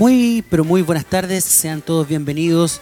[0.00, 2.80] Muy, pero muy buenas tardes, sean todos bienvenidos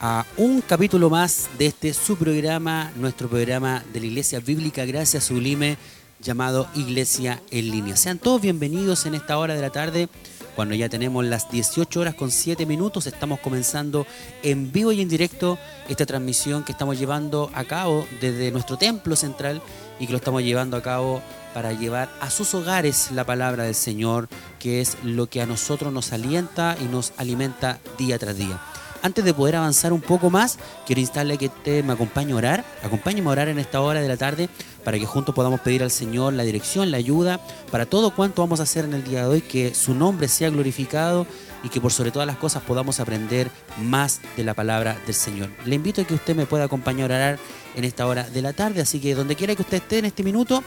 [0.00, 5.24] a un capítulo más de este su programa, nuestro programa de la Iglesia Bíblica Gracias
[5.24, 5.78] Sublime,
[6.20, 7.96] llamado Iglesia en Línea.
[7.96, 10.10] Sean todos bienvenidos en esta hora de la tarde,
[10.58, 14.08] cuando ya tenemos las 18 horas con 7 minutos, estamos comenzando
[14.42, 15.56] en vivo y en directo
[15.88, 19.62] esta transmisión que estamos llevando a cabo desde nuestro templo central
[20.00, 21.22] y que lo estamos llevando a cabo
[21.54, 24.28] para llevar a sus hogares la palabra del Señor,
[24.58, 28.58] que es lo que a nosotros nos alienta y nos alimenta día tras día.
[29.02, 32.64] Antes de poder avanzar un poco más, quiero instarle que usted me acompañe a orar,
[32.82, 34.48] acompáñeme a orar en esta hora de la tarde
[34.84, 37.40] para que juntos podamos pedir al Señor la dirección, la ayuda
[37.70, 40.50] para todo cuanto vamos a hacer en el día de hoy, que su nombre sea
[40.50, 41.26] glorificado
[41.62, 43.50] y que por sobre todas las cosas podamos aprender
[43.82, 45.50] más de la palabra del Señor.
[45.64, 47.38] Le invito a que usted me pueda acompañar a orar
[47.76, 50.24] en esta hora de la tarde, así que donde quiera que usted esté en este
[50.24, 50.62] minuto,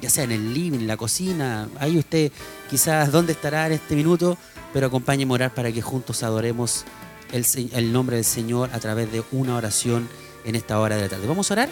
[0.00, 2.32] ya sea en el living, en la cocina, ahí usted
[2.68, 4.36] quizás dónde estará en este minuto,
[4.72, 6.84] pero acompáñeme a orar para que juntos adoremos
[7.32, 10.08] el, nombre del Señor a través de una oración
[10.44, 11.26] en esta hora de la tarde.
[11.26, 11.68] Vamos a orar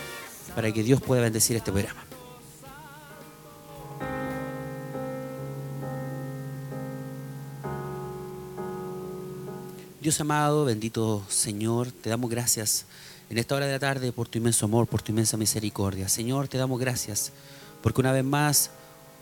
[0.55, 2.05] para que Dios pueda bendecir este programa.
[10.01, 12.85] Dios amado, bendito Señor, te damos gracias
[13.31, 16.09] en esta hora de la tarde por tu inmenso amor, por tu inmensa misericordia.
[16.09, 17.33] Señor, te damos gracias
[17.83, 18.71] porque una vez más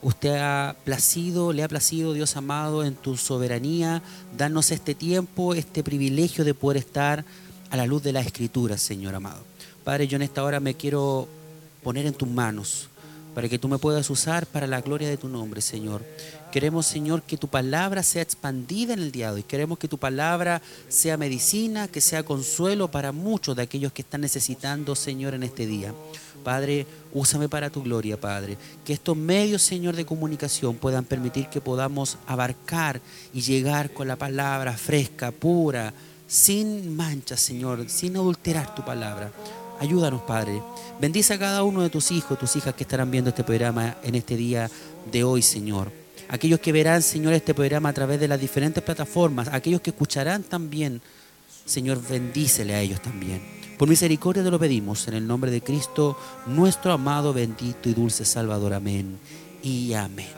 [0.03, 4.03] usted ha placido, le ha placido, Dios amado, en tu soberanía,
[4.37, 7.25] darnos este tiempo, este privilegio de poder estar
[7.71, 9.43] a la luz de la Escritura, Señor amado.
[9.85, 11.29] Padre, yo en esta hora me quiero
[11.83, 12.89] poner en tus manos
[13.35, 16.05] para que tú me puedas usar para la gloria de tu nombre, Señor.
[16.51, 19.43] Queremos, Señor, que tu palabra sea expandida en el día de hoy.
[19.43, 24.21] Queremos que tu palabra sea medicina, que sea consuelo para muchos de aquellos que están
[24.21, 25.95] necesitando, Señor, en este día.
[26.43, 28.59] Padre, úsame para tu gloria, Padre.
[28.85, 33.01] Que estos medios, Señor, de comunicación puedan permitir que podamos abarcar
[33.33, 35.95] y llegar con la palabra fresca, pura,
[36.27, 39.31] sin mancha, Señor, sin adulterar tu palabra.
[39.81, 40.63] Ayúdanos, Padre.
[41.01, 44.15] Bendice a cada uno de tus hijos, tus hijas que estarán viendo este programa en
[44.15, 44.71] este día
[45.11, 45.91] de hoy, Señor.
[46.29, 50.43] Aquellos que verán, Señor, este programa a través de las diferentes plataformas, aquellos que escucharán
[50.43, 51.03] también,
[51.67, 53.62] Señor, bendícele a ellos también.
[53.83, 58.25] Por misericordia te lo pedimos, en el nombre de Cristo, nuestro amado, bendito y dulce
[58.25, 58.75] Salvador.
[58.75, 59.19] Amén
[59.61, 60.29] y amén.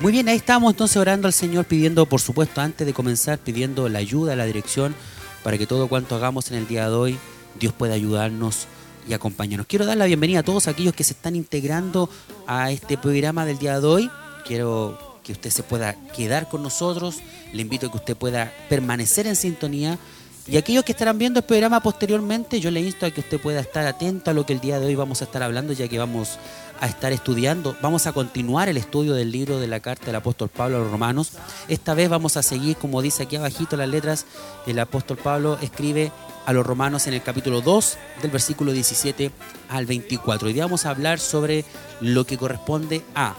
[0.00, 3.88] Muy bien, ahí estamos entonces orando al Señor, pidiendo, por supuesto, antes de comenzar, pidiendo
[3.88, 4.94] la ayuda, la dirección,
[5.42, 7.18] para que todo cuanto hagamos en el día de hoy,
[7.58, 8.66] Dios pueda ayudarnos
[9.08, 9.66] y acompañarnos.
[9.66, 12.10] Quiero dar la bienvenida a todos aquellos que se están integrando
[12.46, 14.10] a este programa del día de hoy.
[14.46, 17.16] Quiero que usted se pueda quedar con nosotros.
[17.52, 19.98] Le invito a que usted pueda permanecer en sintonía.
[20.46, 23.60] Y aquellos que estarán viendo el programa posteriormente, yo le insto a que usted pueda
[23.60, 25.98] estar atento a lo que el día de hoy vamos a estar hablando, ya que
[25.98, 26.38] vamos
[26.80, 27.76] a estar estudiando.
[27.82, 30.90] Vamos a continuar el estudio del libro de la carta del apóstol Pablo a los
[30.90, 31.32] romanos.
[31.68, 34.26] Esta vez vamos a seguir, como dice aquí abajito las letras,
[34.66, 36.12] el apóstol Pablo escribe
[36.46, 39.30] a los romanos en el capítulo 2 del versículo 17
[39.68, 40.48] al 24.
[40.48, 41.64] Hoy día vamos a hablar sobre
[42.00, 43.34] lo que corresponde a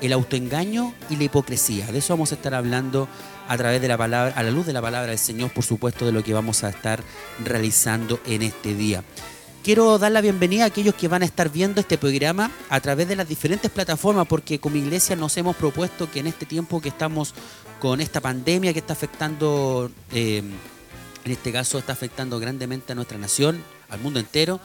[0.00, 1.86] el autoengaño y la hipocresía.
[1.86, 3.08] De eso vamos a estar hablando
[3.48, 6.06] a través de la palabra, a la luz de la palabra del Señor, por supuesto,
[6.06, 7.02] de lo que vamos a estar
[7.44, 9.02] realizando en este día.
[9.68, 13.06] Quiero dar la bienvenida a aquellos que van a estar viendo este programa a través
[13.06, 16.88] de las diferentes plataformas, porque como iglesia nos hemos propuesto que en este tiempo que
[16.88, 17.34] estamos
[17.78, 23.18] con esta pandemia que está afectando, eh, en este caso está afectando grandemente a nuestra
[23.18, 24.58] nación, al mundo entero,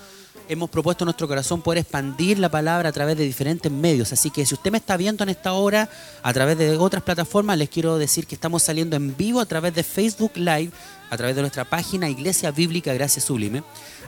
[0.48, 4.13] hemos propuesto en nuestro corazón poder expandir la palabra a través de diferentes medios.
[4.13, 5.89] Así que si usted me está viendo en esta hora
[6.22, 9.75] a través de otras plataformas, les quiero decir que estamos saliendo en vivo a través
[9.75, 10.72] de Facebook Live,
[11.10, 13.63] a través de nuestra página Iglesia Bíblica Gracia Sublime.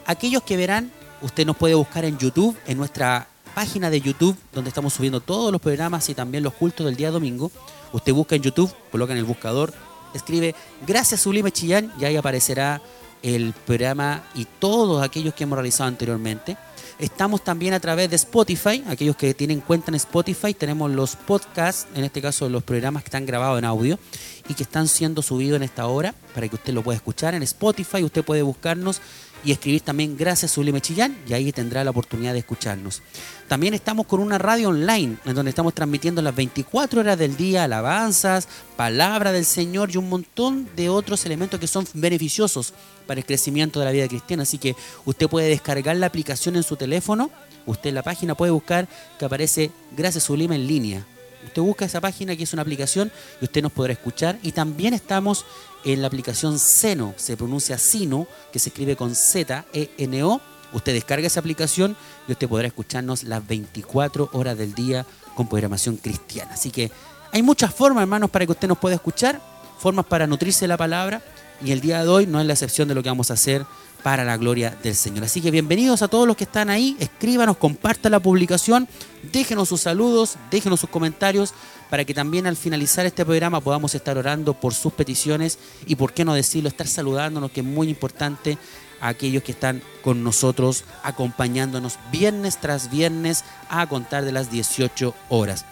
[0.08, 4.70] Aquellos que verán, usted nos puede buscar en YouTube, en nuestra página de YouTube, donde
[4.70, 7.52] estamos subiendo todos los programas y también los cultos del día domingo.
[7.92, 9.74] Usted busca en YouTube, coloca en el buscador,
[10.14, 10.54] escribe
[10.86, 12.82] Gracias Sublime Chillán y ahí aparecerá
[13.24, 16.56] el programa y todos aquellos que hemos realizado anteriormente.
[17.00, 21.88] Estamos también a través de Spotify, aquellos que tienen cuenta en Spotify, tenemos los podcasts,
[21.94, 24.00] en este caso los programas que están grabados en audio
[24.48, 27.44] y que están siendo subidos en esta hora para que usted lo pueda escuchar en
[27.44, 29.02] Spotify, usted puede buscarnos
[29.46, 33.02] y escribir también Gracias Sublime Chillán y ahí tendrá la oportunidad de escucharnos.
[33.48, 37.64] También estamos con una radio online en donde estamos transmitiendo las 24 horas del día
[37.64, 42.74] alabanzas, palabra del Señor y un montón de otros elementos que son beneficiosos
[43.06, 44.44] para el crecimiento de la vida cristiana.
[44.44, 44.76] Así que
[45.06, 47.30] usted puede descargar la aplicación en su teléfono,
[47.68, 48.88] usted en la página puede buscar
[49.20, 51.06] que aparece Gracias Sublime en línea
[51.46, 53.12] Usted busca esa página que es una aplicación
[53.42, 54.38] y usted nos podrá escuchar.
[54.42, 55.46] Y también estamos
[55.84, 60.42] en la aplicación Seno, se pronuncia Sino, que se escribe con Z-E-N-O.
[60.74, 61.96] Usted descarga esa aplicación
[62.28, 66.54] y usted podrá escucharnos las 24 horas del día con programación cristiana.
[66.54, 66.92] Así que
[67.32, 69.42] hay muchas formas, hermanos, para que usted nos pueda escuchar,
[69.78, 71.22] formas para nutrirse la palabra.
[71.64, 73.66] Y el día de hoy no es la excepción de lo que vamos a hacer
[74.06, 75.24] para la gloria del Señor.
[75.24, 78.88] Así que bienvenidos a todos los que están ahí, escríbanos, compartan la publicación,
[79.32, 81.56] déjenos sus saludos, déjenos sus comentarios
[81.90, 85.58] para que también al finalizar este programa podamos estar orando por sus peticiones
[85.88, 88.60] y, por qué no decirlo, estar saludándonos, que es muy importante
[89.02, 95.16] a aquellos que están con nosotros, acompañándonos viernes tras viernes a contar de las 18
[95.30, 95.66] horas.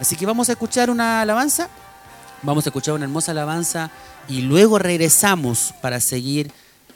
[0.00, 1.68] Así que vamos a escuchar una alabanza,
[2.42, 3.90] vamos a escuchar una hermosa alabanza
[4.26, 6.50] y luego regresamos para seguir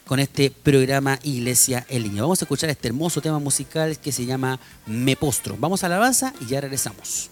[0.09, 2.23] con este programa Iglesia en línea.
[2.23, 5.55] Vamos a escuchar este hermoso tema musical que se llama Me Postro.
[5.59, 7.29] Vamos a la alabanza y ya regresamos.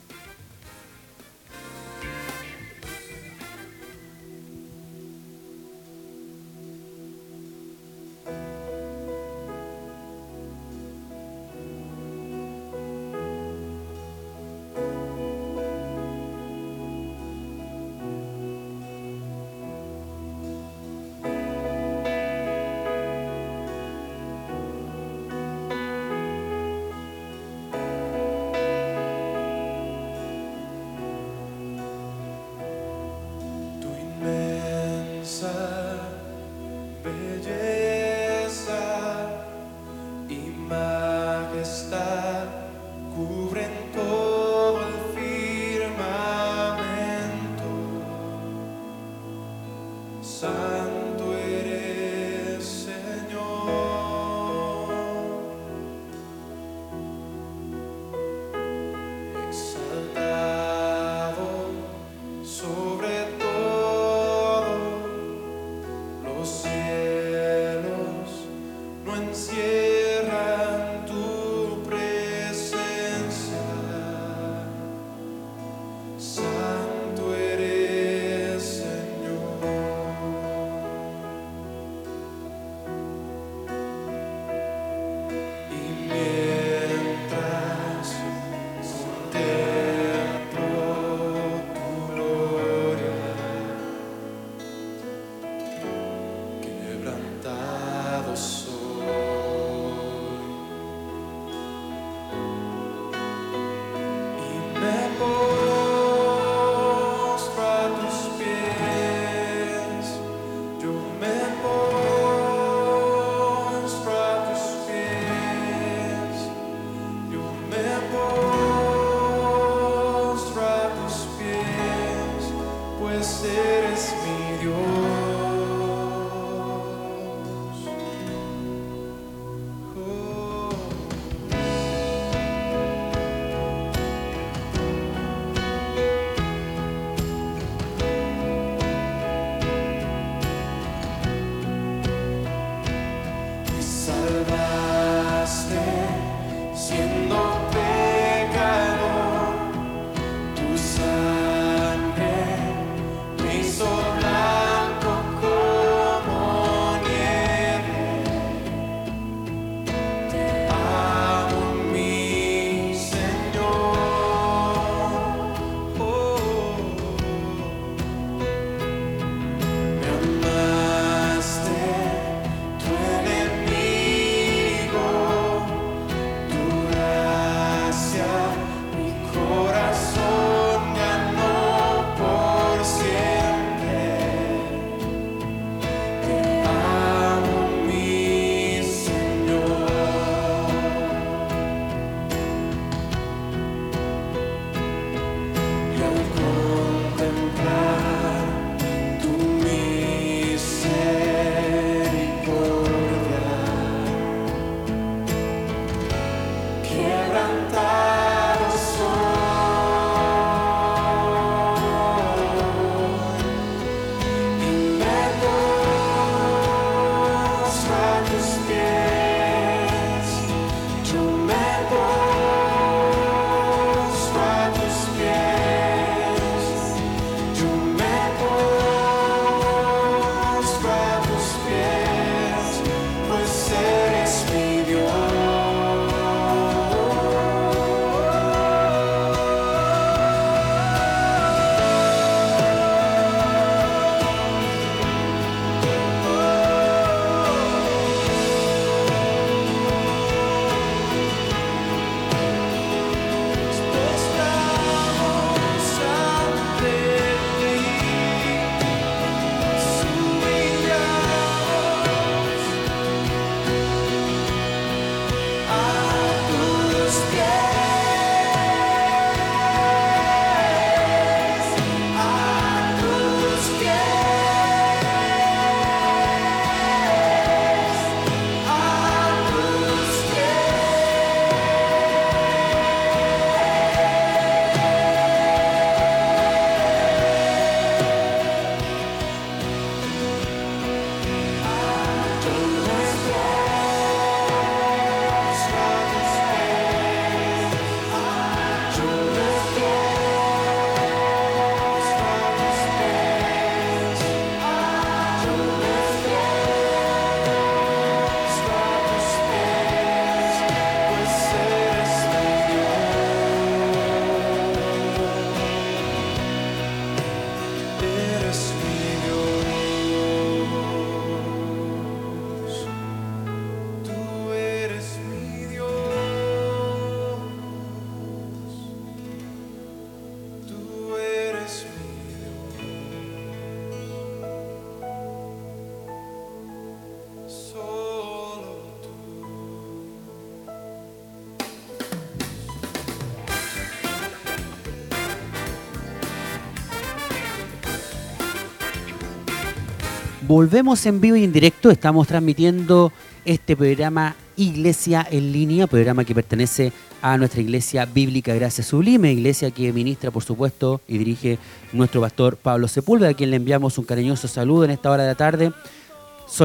[350.47, 353.11] Volvemos en vivo y en directo, estamos transmitiendo
[353.43, 359.71] este programa Iglesia en línea, programa que pertenece a nuestra Iglesia Bíblica Gracia Sublime, iglesia
[359.71, 361.59] que ministra, por supuesto, y dirige
[361.91, 365.29] nuestro pastor Pablo Sepúlveda, a quien le enviamos un cariñoso saludo en esta hora de
[365.29, 365.73] la tarde,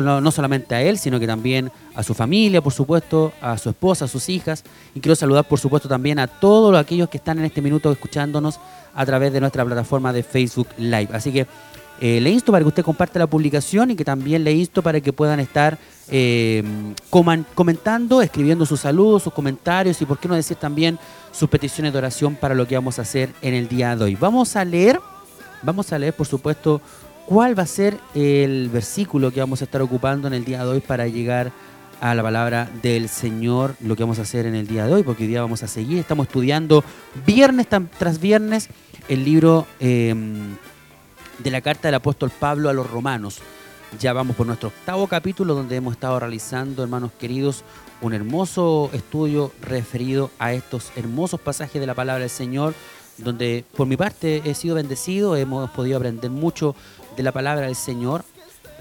[0.00, 4.04] no solamente a él, sino que también a su familia, por supuesto, a su esposa,
[4.04, 4.62] a sus hijas,
[4.94, 8.60] y quiero saludar, por supuesto, también a todos aquellos que están en este minuto escuchándonos
[8.94, 11.08] a través de nuestra plataforma de Facebook Live.
[11.12, 11.48] Así que
[12.04, 15.00] eh, le insto para que usted comparte la publicación y que también le insto para
[15.00, 16.64] que puedan estar eh,
[17.08, 20.98] comentando, escribiendo sus saludos, sus comentarios y por qué no decir también
[21.30, 24.16] sus peticiones de oración para lo que vamos a hacer en el día de hoy.
[24.16, 24.98] Vamos a leer,
[25.62, 26.80] vamos a leer por supuesto
[27.24, 30.70] cuál va a ser el versículo que vamos a estar ocupando en el día de
[30.70, 31.52] hoy para llegar
[32.00, 35.02] a la palabra del Señor, lo que vamos a hacer en el día de hoy,
[35.04, 36.82] porque hoy día vamos a seguir, estamos estudiando
[37.24, 38.70] viernes tras viernes
[39.08, 39.68] el libro...
[39.78, 40.16] Eh,
[41.38, 43.40] de la carta del apóstol Pablo a los romanos.
[43.98, 47.64] Ya vamos por nuestro octavo capítulo donde hemos estado realizando, hermanos queridos,
[48.00, 52.74] un hermoso estudio referido a estos hermosos pasajes de la palabra del Señor,
[53.18, 56.74] donde por mi parte he sido bendecido, hemos podido aprender mucho
[57.16, 58.24] de la palabra del Señor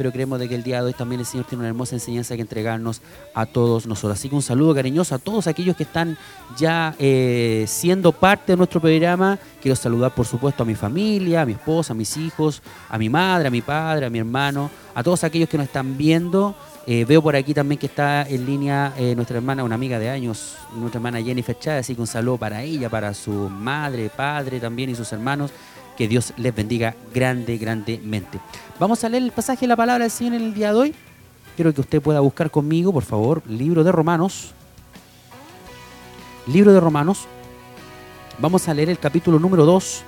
[0.02, 2.36] pero creemos de que el día de hoy también el Señor tiene una hermosa enseñanza
[2.36, 3.04] que entregarnos
[3.36, 4.18] a todos nosotros.
[4.18, 6.18] Así que un saludo cariñoso a todos aquellos que están
[6.58, 9.38] ya eh, siendo parte de nuestro programa.
[9.62, 13.10] Quiero saludar, por supuesto, a mi familia, a mi esposa, a mis hijos, a mi
[13.10, 16.56] madre, a mi padre, a mi hermano, a todos aquellos que nos están viendo.
[16.88, 20.10] Eh, veo por aquí también que está en línea eh, nuestra hermana, una amiga de
[20.10, 24.60] años, nuestra hermana Jennifer Chávez, así que un saludo para ella, para su madre, padre
[24.60, 25.52] también y sus hermanos.
[25.98, 28.40] Que Dios les bendiga grande, grandemente.
[28.80, 30.96] Vamos a leer el pasaje de la palabra del Señor en el día de hoy.
[31.56, 34.54] Quiero que usted pueda buscar conmigo, por favor, libro de Romanos.
[36.48, 37.28] Libro de Romanos.
[38.40, 40.04] Vamos a leer el capítulo número 2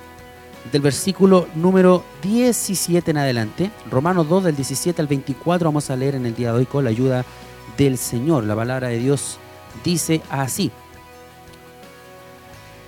[0.72, 3.70] del versículo número 17 en adelante.
[3.90, 6.84] Romanos 2 del 17 al 24 vamos a leer en el día de hoy con
[6.84, 7.24] la ayuda
[7.76, 8.44] del Señor.
[8.44, 9.38] La palabra de Dios
[9.84, 10.70] dice así.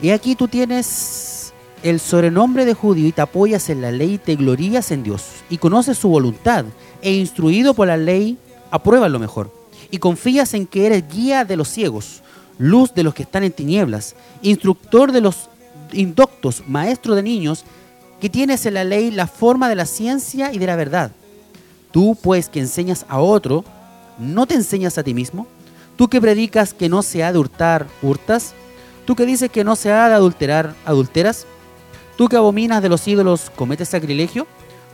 [0.00, 1.35] Y aquí tú tienes
[1.82, 5.24] el sobrenombre de judío y te apoyas en la ley y te glorías en Dios
[5.50, 6.64] y conoces su voluntad
[7.02, 8.38] e instruido por la ley,
[8.70, 9.52] apruebas lo mejor
[9.90, 12.22] y confías en que eres guía de los ciegos,
[12.58, 15.48] luz de los que están en tinieblas, instructor de los
[15.92, 17.64] indoctos, maestro de niños,
[18.20, 21.12] que tienes en la ley la forma de la ciencia y de la verdad.
[21.92, 23.64] Tú, pues, que enseñas a otro,
[24.18, 25.46] ¿no te enseñas a ti mismo?
[25.96, 28.54] Tú que predicas que no se ha de hurtar, hurtas.
[29.06, 31.46] Tú que dices que no se ha de adulterar, adulteras.
[32.16, 34.46] Tú que abominas de los ídolos, cometes sacrilegio.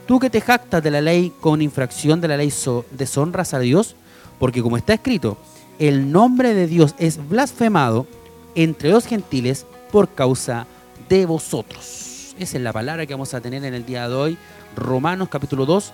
[0.06, 2.52] Tú que te jactas de la ley con infracción de la ley,
[2.90, 3.94] deshonras a Dios.
[4.40, 5.38] Porque como está escrito,
[5.78, 8.08] el nombre de Dios es blasfemado
[8.56, 10.66] entre los gentiles por causa
[11.08, 12.34] de vosotros.
[12.38, 14.38] Esa es la palabra que vamos a tener en el día de hoy.
[14.74, 15.92] Romanos capítulo 2,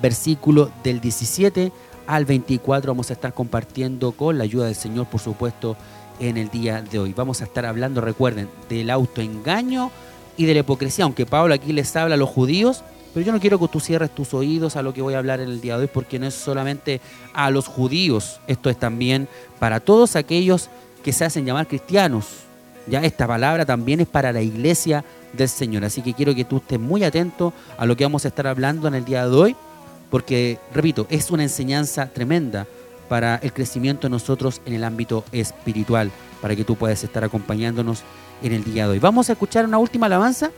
[0.00, 1.72] versículo del 17
[2.06, 5.76] al 24 vamos a estar compartiendo con la ayuda del Señor, por supuesto,
[6.20, 7.12] en el día de hoy.
[7.14, 9.90] Vamos a estar hablando, recuerden, del autoengaño
[10.38, 13.40] y de la hipocresía, aunque Pablo aquí les habla a los judíos, pero yo no
[13.40, 15.76] quiero que tú cierres tus oídos a lo que voy a hablar en el día
[15.76, 17.00] de hoy, porque no es solamente
[17.34, 20.70] a los judíos, esto es también para todos aquellos
[21.02, 22.26] que se hacen llamar cristianos.
[22.86, 26.58] Ya esta palabra también es para la iglesia del Señor, así que quiero que tú
[26.58, 29.56] estés muy atento a lo que vamos a estar hablando en el día de hoy,
[30.10, 32.66] porque, repito, es una enseñanza tremenda
[33.08, 38.04] para el crecimiento de nosotros en el ámbito espiritual, para que tú puedas estar acompañándonos
[38.42, 38.98] en el día de hoy.
[38.98, 40.50] Vamos a escuchar una última alabanza.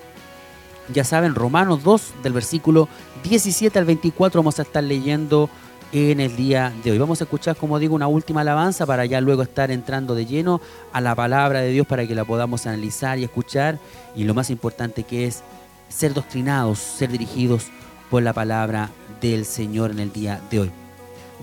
[0.93, 2.89] Ya saben, Romanos 2, del versículo
[3.23, 5.49] 17 al 24, vamos a estar leyendo
[5.93, 6.99] en el día de hoy.
[6.99, 10.61] Vamos a escuchar, como digo, una última alabanza para ya luego estar entrando de lleno
[10.93, 13.79] a la palabra de Dios para que la podamos analizar y escuchar.
[14.15, 15.43] Y lo más importante que es
[15.89, 17.67] ser doctrinados, ser dirigidos
[18.11, 18.91] por la palabra
[19.21, 20.71] del Señor en el día de hoy.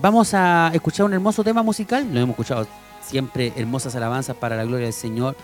[0.00, 2.06] Vamos a escuchar un hermoso tema musical.
[2.12, 2.66] Lo hemos escuchado
[3.02, 5.36] siempre hermosas alabanzas para la gloria del Señor.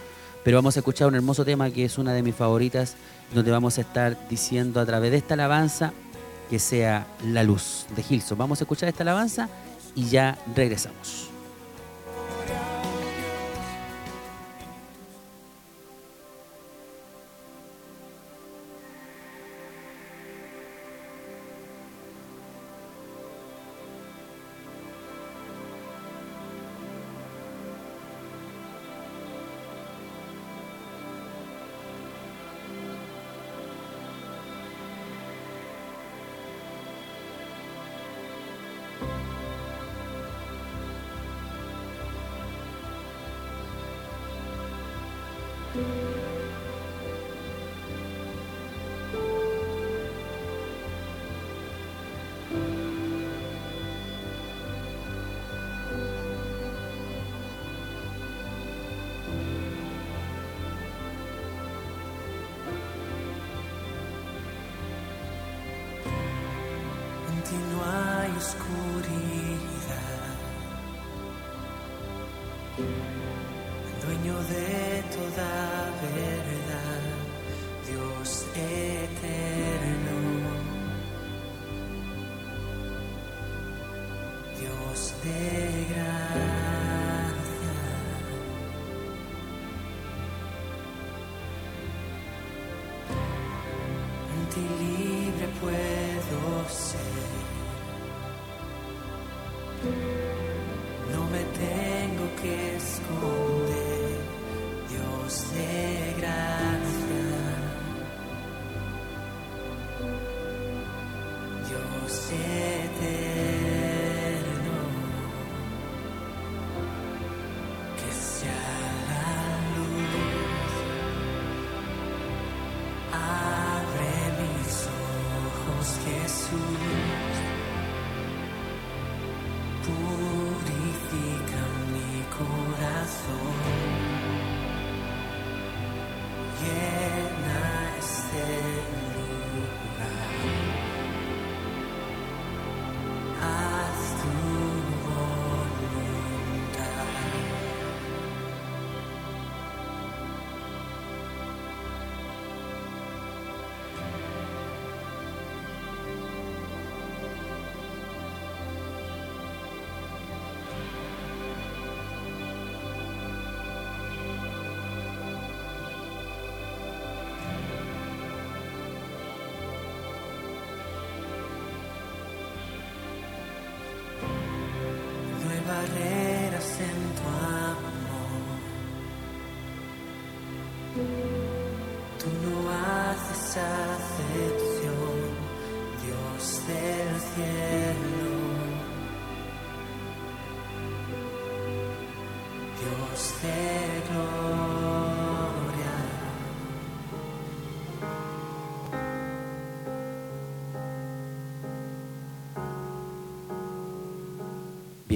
[0.45, 2.97] Pero vamos a escuchar un hermoso tema que es una de mis favoritas,
[3.35, 5.93] donde vamos a estar diciendo a través de esta alabanza
[6.51, 8.37] que sea la luz de Gilson.
[8.37, 9.49] Vamos a escuchar esta alabanza
[9.95, 11.34] y ya regresamos.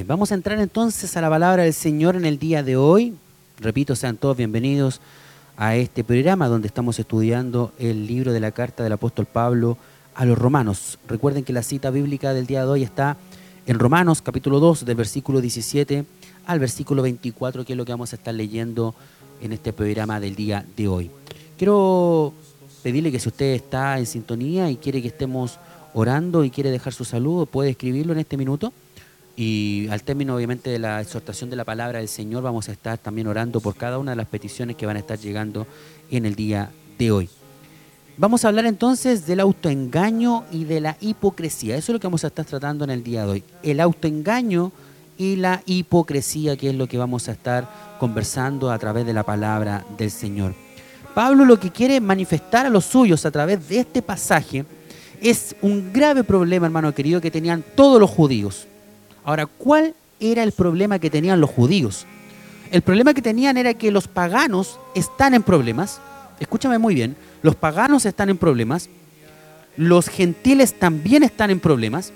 [0.08, 3.14] Vamos a entrar entonces a la palabra del Señor en el día de hoy.
[3.60, 5.02] Repito, sean todos bienvenidos
[5.58, 9.76] a este programa donde estamos estudiando el libro de la carta del apóstol Pablo
[10.14, 10.98] a los romanos.
[11.06, 13.18] Recuerden que la cita bíblica del día de hoy está
[13.66, 16.06] en Romanos capítulo 2 del versículo 17
[16.46, 18.94] al versículo 24, que es lo que vamos a estar leyendo
[19.42, 21.10] en este programa del día de hoy.
[21.58, 22.32] Quiero
[22.82, 25.58] pedirle que si usted está en sintonía y quiere que estemos
[25.92, 28.72] orando y quiere dejar su saludo, puede escribirlo en este minuto.
[29.40, 32.98] Y al término, obviamente, de la exhortación de la palabra del Señor, vamos a estar
[32.98, 35.64] también orando por cada una de las peticiones que van a estar llegando
[36.10, 37.30] en el día de hoy.
[38.16, 41.76] Vamos a hablar entonces del autoengaño y de la hipocresía.
[41.76, 43.44] Eso es lo que vamos a estar tratando en el día de hoy.
[43.62, 44.72] El autoengaño
[45.16, 49.22] y la hipocresía, que es lo que vamos a estar conversando a través de la
[49.22, 50.52] palabra del Señor.
[51.14, 54.64] Pablo lo que quiere manifestar a los suyos a través de este pasaje
[55.20, 58.66] es un grave problema, hermano querido, que tenían todos los judíos.
[59.28, 62.06] Ahora, ¿cuál era el problema que tenían los judíos?
[62.70, 66.00] El problema que tenían era que los paganos están en problemas.
[66.40, 68.88] Escúchame muy bien, los paganos están en problemas,
[69.76, 72.14] los gentiles también están en problemas,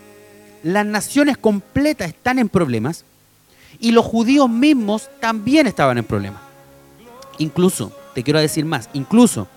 [0.62, 3.05] las naciones completas están en problemas
[3.79, 6.40] y los judíos mismos también estaban en problemas.
[7.37, 9.48] Incluso, te quiero decir más, incluso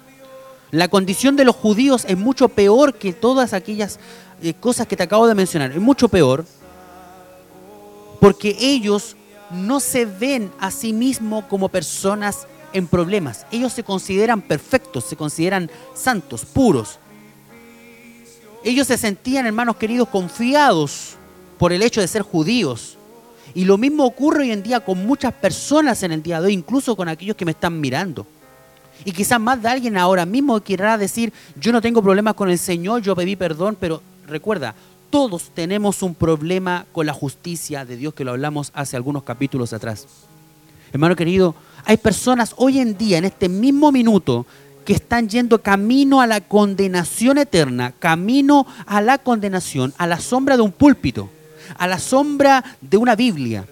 [0.71, 3.97] la condición de los judíos es mucho peor que todas aquellas
[4.43, 6.43] eh, cosas que te acabo de mencionar, es mucho peor
[8.19, 9.15] porque ellos
[9.51, 13.45] no se ven a sí mismos como personas en problemas.
[13.51, 16.99] Ellos se consideran perfectos, se consideran santos, puros.
[18.63, 21.15] Ellos se sentían, hermanos queridos, confiados
[21.57, 22.97] por el hecho de ser judíos.
[23.53, 26.53] Y lo mismo ocurre hoy en día con muchas personas en el día de hoy,
[26.53, 28.25] incluso con aquellos que me están mirando.
[29.03, 32.57] Y quizás más de alguien ahora mismo querrá decir, yo no tengo problemas con el
[32.57, 34.73] Señor, yo pedí perdón, pero recuerda,
[35.09, 39.73] todos tenemos un problema con la justicia de Dios que lo hablamos hace algunos capítulos
[39.73, 40.05] atrás.
[40.91, 44.45] Hermano querido, hay personas hoy en día, en este mismo minuto,
[44.85, 50.55] que están yendo camino a la condenación eterna, camino a la condenación, a la sombra
[50.55, 51.29] de un púlpito,
[51.77, 53.65] a la sombra de una Biblia.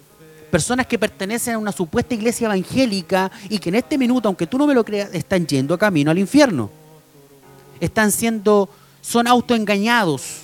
[0.51, 4.57] Personas que pertenecen a una supuesta iglesia evangélica y que en este minuto, aunque tú
[4.57, 6.69] no me lo creas, están yendo camino al infierno.
[7.79, 8.69] Están siendo,
[9.01, 10.42] son autoengañados,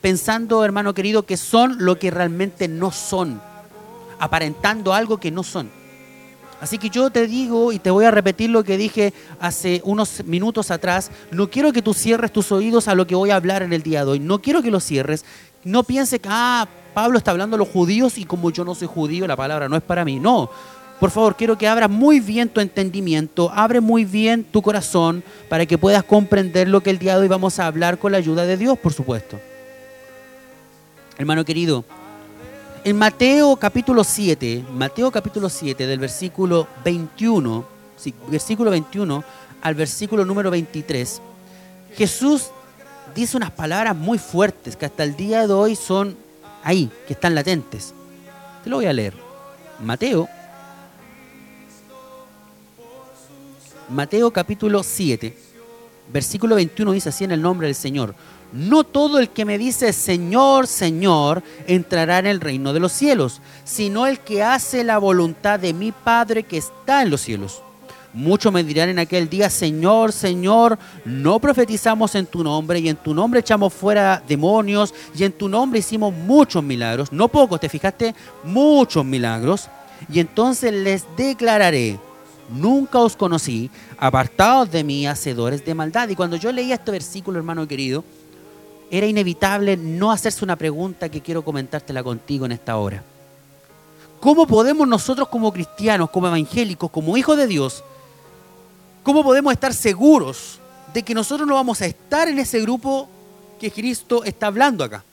[0.00, 3.40] pensando, hermano querido, que son lo que realmente no son,
[4.18, 5.70] aparentando algo que no son.
[6.60, 10.24] Así que yo te digo y te voy a repetir lo que dije hace unos
[10.24, 13.62] minutos atrás, no quiero que tú cierres tus oídos a lo que voy a hablar
[13.62, 15.24] en el día de hoy, no quiero que lo cierres,
[15.62, 18.88] no piense que, ah, Pablo está hablando a los judíos y como yo no soy
[18.88, 20.50] judío, la palabra no es para mí, no.
[20.98, 25.64] Por favor, quiero que abras muy bien tu entendimiento, abre muy bien tu corazón para
[25.64, 28.46] que puedas comprender lo que el día de hoy vamos a hablar con la ayuda
[28.46, 29.38] de Dios, por supuesto.
[31.18, 31.84] Hermano querido,
[32.84, 39.24] en Mateo capítulo 7, Mateo capítulo 7 del versículo 21, sí, versículo 21
[39.60, 41.20] al versículo número 23,
[41.96, 42.50] Jesús
[43.16, 46.16] dice unas palabras muy fuertes que hasta el día de hoy son
[46.62, 47.94] ahí, que están latentes.
[48.62, 49.14] Te lo voy a leer.
[49.80, 50.28] Mateo
[53.88, 55.36] Mateo capítulo 7,
[56.12, 58.14] versículo 21 dice así en el nombre del Señor.
[58.52, 63.40] No todo el que me dice Señor, Señor, entrará en el reino de los cielos,
[63.64, 67.62] sino el que hace la voluntad de mi Padre que está en los cielos.
[68.14, 72.96] Muchos me dirán en aquel día, Señor, Señor, no profetizamos en tu nombre y en
[72.96, 77.68] tu nombre echamos fuera demonios y en tu nombre hicimos muchos milagros, no pocos, te
[77.68, 79.68] fijaste, muchos milagros.
[80.10, 81.98] Y entonces les declararé,
[82.48, 86.08] nunca os conocí, apartados de mí, hacedores de maldad.
[86.08, 88.04] Y cuando yo leía este versículo, hermano querido,
[88.90, 93.02] era inevitable no hacerse una pregunta que quiero comentártela contigo en esta hora.
[94.20, 97.84] ¿Cómo podemos nosotros como cristianos, como evangélicos, como hijos de Dios,
[99.02, 100.58] cómo podemos estar seguros
[100.92, 103.08] de que nosotros no vamos a estar en ese grupo
[103.60, 105.04] que Cristo está hablando acá?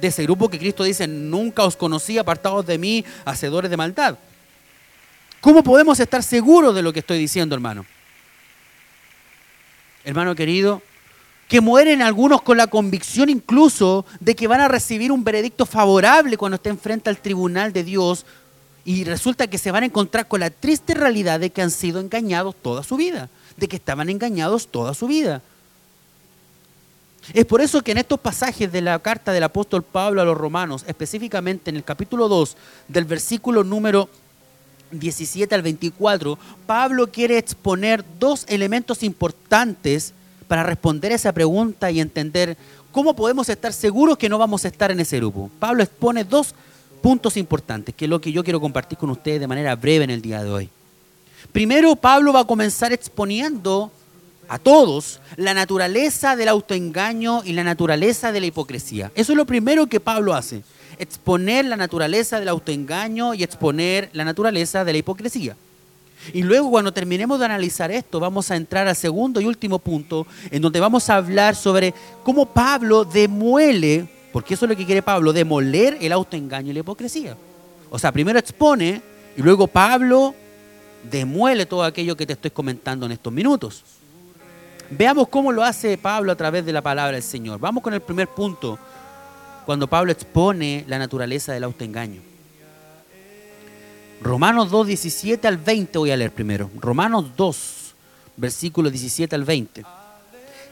[0.00, 4.16] De ese grupo que Cristo dice, nunca os conocí apartados de mí, hacedores de maldad.
[5.44, 7.84] ¿Cómo podemos estar seguros de lo que estoy diciendo, hermano?
[10.02, 10.80] Hermano querido,
[11.48, 16.38] que mueren algunos con la convicción incluso de que van a recibir un veredicto favorable
[16.38, 18.24] cuando estén frente al tribunal de Dios
[18.86, 22.00] y resulta que se van a encontrar con la triste realidad de que han sido
[22.00, 23.28] engañados toda su vida,
[23.58, 25.42] de que estaban engañados toda su vida.
[27.34, 30.38] Es por eso que en estos pasajes de la carta del apóstol Pablo a los
[30.38, 32.56] romanos, específicamente en el capítulo 2
[32.88, 34.08] del versículo número
[34.98, 40.12] 17 al 24, Pablo quiere exponer dos elementos importantes
[40.48, 42.56] para responder esa pregunta y entender
[42.92, 45.50] cómo podemos estar seguros que no vamos a estar en ese grupo.
[45.58, 46.54] Pablo expone dos
[47.02, 50.10] puntos importantes, que es lo que yo quiero compartir con ustedes de manera breve en
[50.10, 50.70] el día de hoy.
[51.52, 53.90] Primero, Pablo va a comenzar exponiendo
[54.48, 59.10] a todos la naturaleza del autoengaño y la naturaleza de la hipocresía.
[59.14, 60.62] Eso es lo primero que Pablo hace
[60.98, 65.56] exponer la naturaleza del autoengaño y exponer la naturaleza de la hipocresía.
[66.32, 70.26] Y luego cuando terminemos de analizar esto, vamos a entrar al segundo y último punto,
[70.50, 75.02] en donde vamos a hablar sobre cómo Pablo demuele, porque eso es lo que quiere
[75.02, 77.36] Pablo, demoler el autoengaño y la hipocresía.
[77.90, 79.02] O sea, primero expone
[79.36, 80.34] y luego Pablo
[81.10, 83.84] demuele todo aquello que te estoy comentando en estos minutos.
[84.90, 87.58] Veamos cómo lo hace Pablo a través de la palabra del Señor.
[87.58, 88.78] Vamos con el primer punto
[89.64, 92.20] cuando Pablo expone la naturaleza del autoengaño.
[94.20, 96.70] Romanos 2, 17 al 20 voy a leer primero.
[96.80, 97.94] Romanos 2,
[98.36, 99.84] versículos 17 al 20.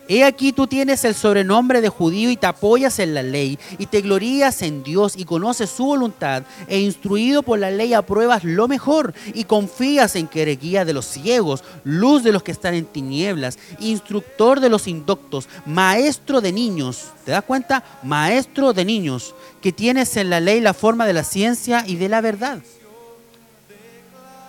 [0.08, 3.86] He aquí tú tienes el sobrenombre de judío y te apoyas en la ley y
[3.86, 8.66] te glorías en Dios y conoces su voluntad e instruido por la ley apruebas lo
[8.66, 12.74] mejor y confías en que eres guía de los ciegos, luz de los que están
[12.74, 17.12] en tinieblas, instructor de los indoctos, maestro de niños.
[17.24, 17.84] ¿Te das cuenta?
[18.02, 22.08] Maestro de niños, que tienes en la ley la forma de la ciencia y de
[22.08, 22.58] la verdad.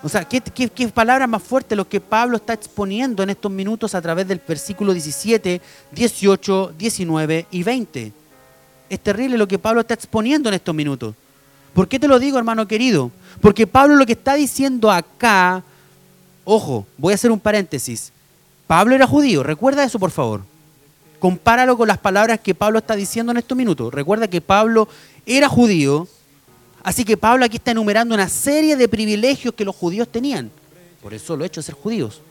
[0.03, 3.95] O sea, ¿qué, qué, palabras más fuertes lo que Pablo está exponiendo en estos minutos
[3.95, 5.61] a través del versículo 17,
[5.91, 8.11] 18, 19 y 20?
[8.89, 11.15] Es terrible lo que Pablo está exponiendo en estos minutos.
[11.73, 13.11] ¿Por qué te lo digo, hermano querido?
[13.39, 15.63] Porque Pablo lo que está diciendo acá,
[16.43, 18.11] ojo, voy a hacer un paréntesis.
[18.67, 20.41] Pablo era judío, recuerda eso por favor.
[21.17, 23.93] Compáralo con las palabras que Pablo está diciendo en estos minutos.
[23.93, 24.89] Recuerda que Pablo
[25.25, 26.09] era judío,
[26.83, 30.51] Así que Pablo aquí está enumerando una serie de privilegios que los judíos tenían.
[31.01, 32.21] Por eso lo hecho de ser judíos.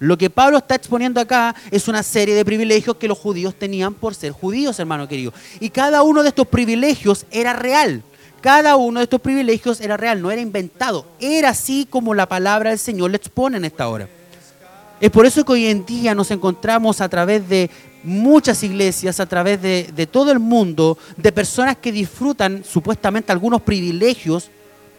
[0.00, 3.94] Lo que Pablo está exponiendo acá es una serie de privilegios que los judíos tenían
[3.94, 5.32] por ser judíos, hermano querido.
[5.60, 8.02] Y cada uno de estos privilegios era real.
[8.40, 11.06] Cada uno de estos privilegios era real, no era inventado.
[11.20, 14.08] Era así como la palabra del Señor le expone en esta hora.
[15.00, 17.70] Es por eso que hoy en día nos encontramos a través de
[18.02, 24.50] muchas iglesias a través de, todo el mundo de personas que disfrutan supuestamente algunos privilegios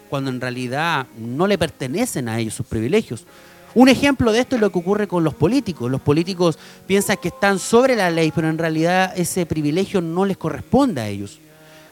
[0.09, 3.25] cuando en realidad no le pertenecen a ellos sus privilegios.
[3.73, 5.89] Un ejemplo de esto es lo que ocurre con los políticos.
[5.89, 10.35] Los políticos piensan que están sobre la ley, pero en realidad ese privilegio no les
[10.35, 11.39] corresponde a ellos.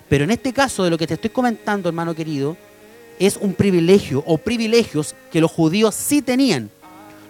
[0.10, 2.58] Pero en este caso de lo que te estoy comentando, hermano querido,
[3.18, 6.70] es un privilegio o privilegios que los judíos sí tenían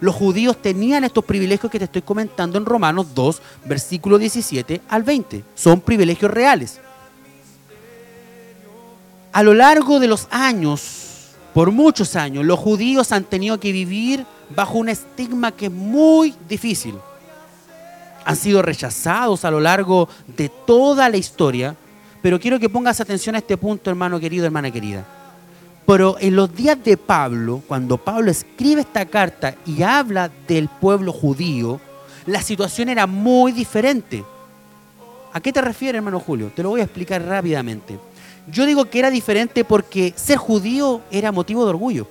[0.02, 5.04] los judíos tenían estos privilegios que te estoy comentando en Romanos 2, versículo 17 al
[5.04, 5.44] 20.
[5.56, 6.80] Son privilegios reales.
[9.32, 14.26] A lo largo de los años, por muchos años los judíos han tenido que vivir
[14.56, 16.96] bajo un estigma que es muy difícil.
[18.26, 21.76] Han sido rechazados a lo largo de toda la historia,
[22.22, 25.06] pero quiero que pongas atención a este punto, hermano querido, hermana querida.
[25.90, 31.12] Pero en los días de Pablo, cuando Pablo escribe esta carta y habla del pueblo
[31.12, 31.82] judío,
[32.28, 34.24] la situación era muy diferente.
[35.34, 36.52] ¿A qué te refieres, hermano Julio?
[36.56, 37.98] Te lo voy a explicar rápidamente.
[38.52, 42.08] Yo digo que era diferente porque ser judío era motivo de orgullo.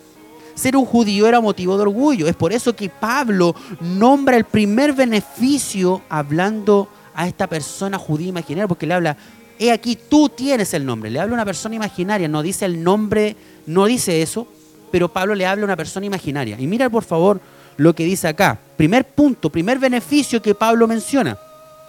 [0.56, 2.26] Ser un judío era motivo de orgullo.
[2.26, 8.66] Es por eso que Pablo nombra el primer beneficio hablando a esta persona judía imaginaria,
[8.66, 9.16] porque le habla,
[9.56, 11.10] he aquí, tú tienes el nombre.
[11.10, 13.36] Le habla a una persona imaginaria, no dice el nombre,
[13.68, 14.48] no dice eso,
[14.90, 16.56] pero Pablo le habla a una persona imaginaria.
[16.58, 17.38] Y mira, por favor,
[17.76, 18.58] lo que dice acá.
[18.76, 21.38] Primer punto, primer beneficio que Pablo menciona,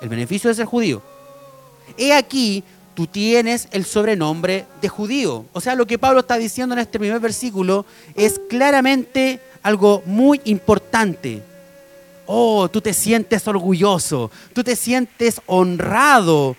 [0.02, 1.02] el beneficio de ser judío.
[1.98, 2.64] He aquí,
[2.94, 5.46] tú tienes el sobrenombre de judío.
[5.54, 10.42] O sea, lo que Pablo está diciendo en este primer versículo es claramente algo muy
[10.44, 11.42] importante.
[12.26, 16.58] Oh, tú te sientes orgulloso, tú te sientes honrado.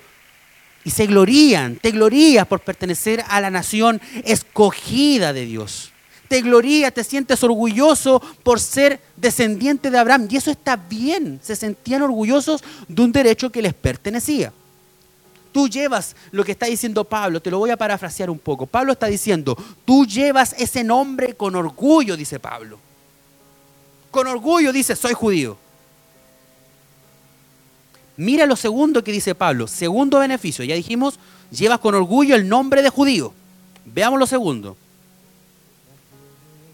[0.85, 5.93] Y se glorían, te glorías por pertenecer a la nación escogida de Dios.
[6.29, 10.29] Te glorías, te sientes orgulloso por ser descendiente de Abraham.
[10.31, 14.53] Y eso está bien, se sentían orgullosos de un derecho que les pertenecía.
[15.53, 18.66] Tú llevas lo que está diciendo Pablo, te lo voy a parafrasear un poco.
[18.66, 22.79] Pablo está diciendo, tú llevas ese nombre con orgullo, dice Pablo.
[24.11, 25.59] Con orgullo dice, soy judío.
[28.21, 31.19] Mira lo segundo que dice Pablo, segundo beneficio, ya dijimos,
[31.51, 33.33] llevas con orgullo el nombre de judío.
[33.87, 34.77] Veamos lo segundo.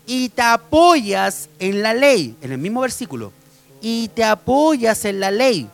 [0.09, 3.33] Y te apoyas en la ley, en el mismo versículo.
[3.81, 5.69] Y te apoyas en la ley.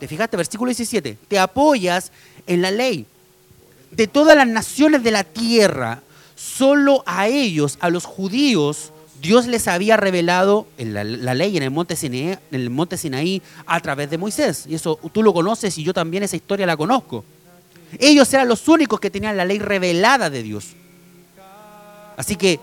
[0.00, 0.36] ¿Te fijaste?
[0.36, 1.16] Versículo 17.
[1.28, 2.10] Te apoyas
[2.48, 3.06] en la ley.
[3.92, 6.02] De todas las naciones de la tierra,
[6.34, 8.90] solo a ellos, a los judíos,
[9.22, 13.78] Dios les había revelado la, ley en el, monte Sinaí, en el monte Sinaí a
[13.78, 14.66] través de Moisés.
[14.68, 17.24] Y eso tú lo conoces y yo también esa historia la conozco.
[18.00, 20.70] Ellos eran los únicos que tenían la ley revelada de Dios.
[22.16, 22.58] Así que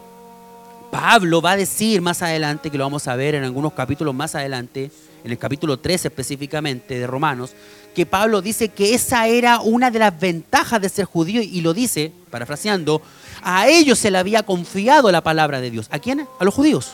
[0.91, 4.35] Pablo va a decir más adelante, que lo vamos a ver en algunos capítulos más
[4.35, 4.91] adelante,
[5.23, 7.53] en el capítulo 13 específicamente de Romanos,
[7.95, 11.73] que Pablo dice que esa era una de las ventajas de ser judío y lo
[11.73, 13.01] dice, parafraseando,
[13.43, 15.87] a ellos se le había confiado la palabra de Dios.
[15.91, 16.27] ¿A quién?
[16.39, 16.93] A los judíos.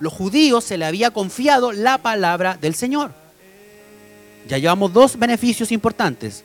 [0.00, 3.12] Los judíos se le había confiado la palabra del Señor.
[4.48, 6.44] Ya llevamos dos beneficios importantes.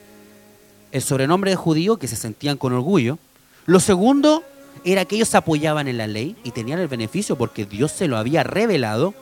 [0.91, 3.19] El sobrenombre de judío, que se sentían con orgullo.
[3.65, 4.43] Lo segundo
[4.83, 8.17] era que ellos apoyaban en la ley y tenían el beneficio porque Dios se lo
[8.17, 9.13] había revelado.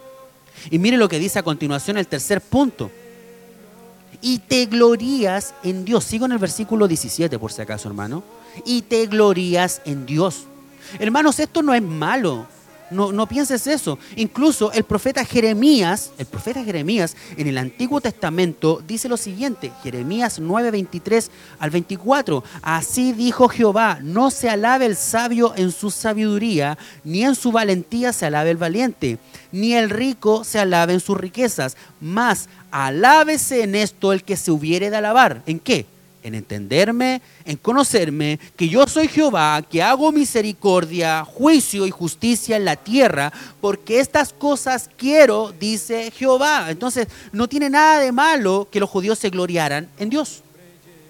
[0.70, 2.91] Y mire lo que dice a continuación el tercer punto
[4.22, 6.03] y te glorías en Dios.
[6.03, 8.24] Sigo en el versículo 17 por si acaso, hermano.
[8.66, 10.45] Y te glorías en Dios.
[10.99, 12.47] Hermanos, esto no es malo.
[12.91, 13.99] No, no pienses eso.
[14.16, 20.39] Incluso el profeta Jeremías, el profeta Jeremías en el Antiguo Testamento dice lo siguiente, Jeremías
[20.39, 21.30] 9, 23
[21.60, 27.36] al 24, así dijo Jehová, no se alabe el sabio en su sabiduría, ni en
[27.36, 29.20] su valentía se alabe el valiente,
[29.51, 34.51] ni el rico se alabe en sus riquezas, mas alábese en esto el que se
[34.51, 35.43] hubiere de alabar.
[35.45, 35.86] ¿En qué?
[36.22, 42.66] En entenderme, en conocerme, que yo soy Jehová, que hago misericordia, juicio y justicia en
[42.66, 46.70] la tierra, porque estas cosas quiero, dice Jehová.
[46.70, 50.44] Entonces, no tiene nada de malo que los judíos se gloriaran en Dios.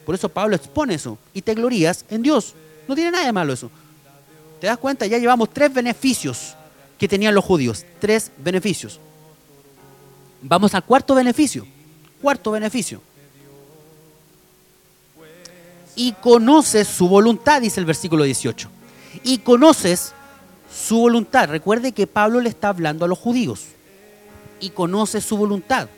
[0.06, 1.18] Por eso Pablo expone eso.
[1.36, 2.56] Y te glorías en Dios.
[2.88, 3.70] No tiene nada de malo eso.
[4.60, 5.06] ¿Te das cuenta?
[5.06, 6.56] Ya llevamos tres beneficios
[6.98, 7.86] que tenían los judíos.
[8.00, 9.00] Tres beneficios.
[10.42, 11.68] Vamos al cuarto beneficio.
[12.22, 13.02] Cuarto beneficio.
[16.00, 18.70] Y conoces su voluntad, dice el versículo 18.
[19.26, 20.14] Y conoces
[20.74, 21.50] su voluntad.
[21.50, 23.66] Recuerde que Pablo le está hablando a los judíos.
[24.62, 25.90] Y conoces su voluntad.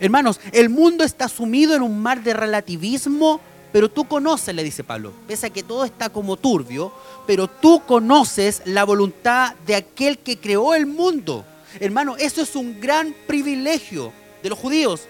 [0.00, 3.40] Hermanos, el mundo está sumido en un mar de relativismo,
[3.72, 6.92] pero tú conoces, le dice Pablo, pese a que todo está como turbio,
[7.24, 11.44] pero tú conoces la voluntad de aquel que creó el mundo.
[11.78, 14.12] Hermano, eso es un gran privilegio
[14.42, 15.02] de los judíos.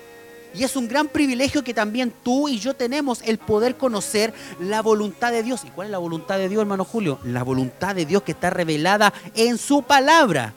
[0.55, 4.83] Y es un gran privilegio que también tú y yo tenemos el poder conocer la
[4.83, 5.63] voluntad de Dios.
[5.65, 7.19] ¿Y cuál es la voluntad de Dios, hermano Julio?
[7.25, 10.55] La voluntad de Dios que está revelada en su palabra.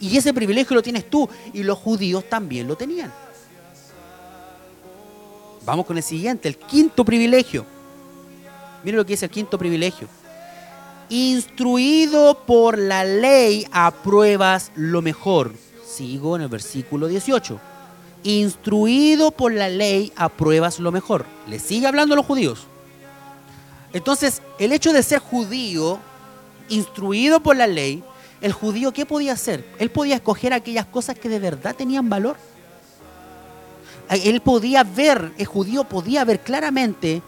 [0.00, 3.12] Y ese privilegio lo tienes tú y los judíos también lo tenían.
[5.64, 7.66] Vamos con el siguiente, el quinto privilegio.
[8.84, 10.08] Mire lo que dice el quinto privilegio
[11.08, 15.52] instruido por la ley apruebas lo mejor.
[15.86, 17.60] Sigo en el versículo 18.
[18.24, 21.26] Instruido por la ley apruebas lo mejor.
[21.46, 22.66] Le sigue hablando a los judíos.
[23.92, 25.98] Entonces, el hecho de ser judío
[26.68, 28.02] instruido por la ley,
[28.40, 29.64] el judío, ¿qué podía hacer?
[29.78, 32.36] Él podía escoger aquellas cosas que de verdad tenían valor.
[34.10, 37.22] Él podía ver, el judío podía ver claramente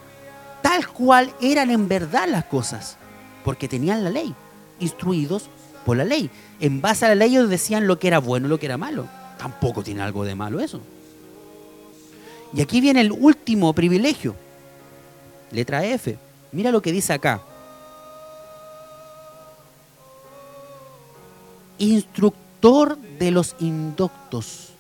[0.63, 2.97] tal cual eran en verdad las cosas,
[3.45, 4.35] porque tenían la ley,
[4.79, 5.49] instruidos
[5.85, 6.31] por la ley.
[6.61, 8.79] En base a la ley ellos decían lo que era bueno y lo que era
[8.79, 9.09] malo.
[9.41, 10.83] Tampoco tiene algo de malo eso.
[12.53, 14.35] Y aquí viene el último privilegio.
[15.51, 16.19] Letra F.
[16.53, 17.41] Mira lo que dice acá.
[21.79, 24.75] Instructor de los indoctos.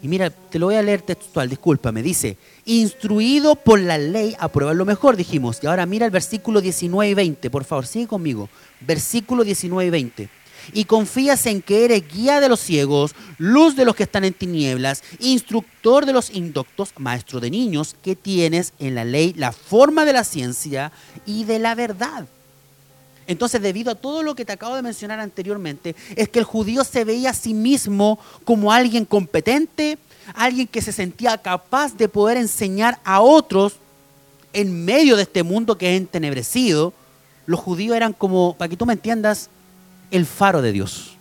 [0.00, 2.02] Y mira, te lo voy a leer textual, discúlpame.
[2.02, 5.58] Dice, instruido por la ley, aprueba lo mejor, dijimos.
[5.62, 8.48] Y ahora mira el versículo 19 y 20, por favor, sigue conmigo.
[8.80, 10.41] Versículo 19 y 20
[10.72, 14.34] y confías en que eres guía de los ciegos, luz de los que están en
[14.34, 20.04] tinieblas, instructor de los indoctos, maestro de niños, que tienes en la ley la forma
[20.04, 20.92] de la ciencia
[21.26, 22.26] y de la verdad.
[23.26, 26.84] Entonces, debido a todo lo que te acabo de mencionar anteriormente, es que el judío
[26.84, 29.98] se veía a sí mismo como alguien competente,
[30.34, 33.74] alguien que se sentía capaz de poder enseñar a otros
[34.52, 36.92] en medio de este mundo que es entenebrecido.
[37.46, 39.48] Los judíos eran como, para que tú me entiendas,
[40.12, 41.16] el faro de Dios.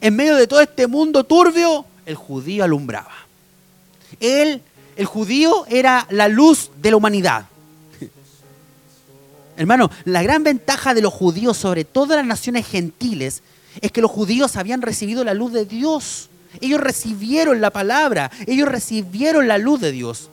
[0.00, 3.12] En medio de todo este mundo turbio, el judío alumbraba.
[4.20, 4.60] El
[5.04, 7.46] judío, era la luz de la humanidad.
[9.56, 13.42] Hermano, la gran ventaja de los judíos sobre todas las naciones gentiles
[13.80, 16.28] es que los judíos habían recibido la luz de Dios.
[16.60, 20.30] Ellos recibieron la palabra, ellos recibieron la luz de Dios.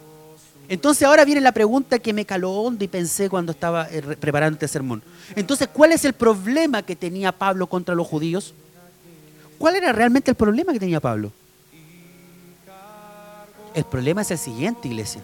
[0.70, 4.56] Entonces ahora viene la pregunta que me caló hondo y pensé cuando estaba eh, preparando
[4.56, 5.04] este sermón.
[5.36, 8.54] Entonces, ¿cuál es el problema que tenía Pablo contra los judíos?
[9.58, 11.32] ¿Cuál era realmente el problema que tenía Pablo?
[13.74, 15.22] El problema es el siguiente, iglesia.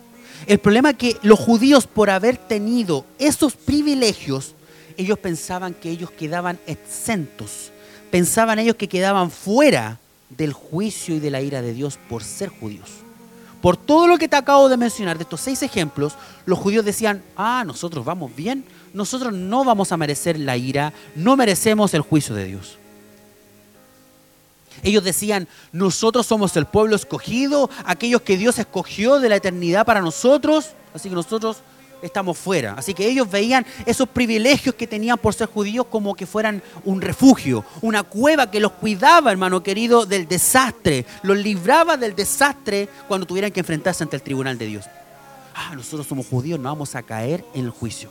[0.47, 4.55] El problema es que los judíos, por haber tenido esos privilegios,
[4.97, 7.71] ellos pensaban que ellos quedaban exentos.
[8.11, 12.49] Pensaban ellos que quedaban fuera del juicio y de la ira de Dios por ser
[12.49, 12.89] judíos.
[13.61, 16.13] Por todo lo que te acabo de mencionar, de estos seis ejemplos,
[16.45, 21.35] los judíos decían, ah, nosotros vamos bien, nosotros no vamos a merecer la ira, no
[21.35, 22.77] merecemos el juicio de Dios.
[24.81, 30.01] Ellos decían, nosotros somos el pueblo escogido, aquellos que Dios escogió de la eternidad para
[30.01, 31.57] nosotros, así que nosotros
[32.01, 32.73] estamos fuera.
[32.77, 37.01] Así que ellos veían esos privilegios que tenían por ser judíos como que fueran un
[37.01, 43.25] refugio, una cueva que los cuidaba, hermano querido, del desastre, los libraba del desastre cuando
[43.25, 44.85] tuvieran que enfrentarse ante el tribunal de Dios.
[45.55, 48.09] Ah, nosotros somos judíos, no vamos a caer en el juicio.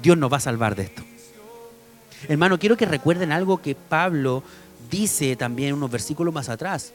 [0.00, 1.02] Dios nos va a salvar de esto.
[2.28, 4.42] Hermano, quiero que recuerden algo que Pablo
[4.90, 6.92] dice también unos versículos más atrás.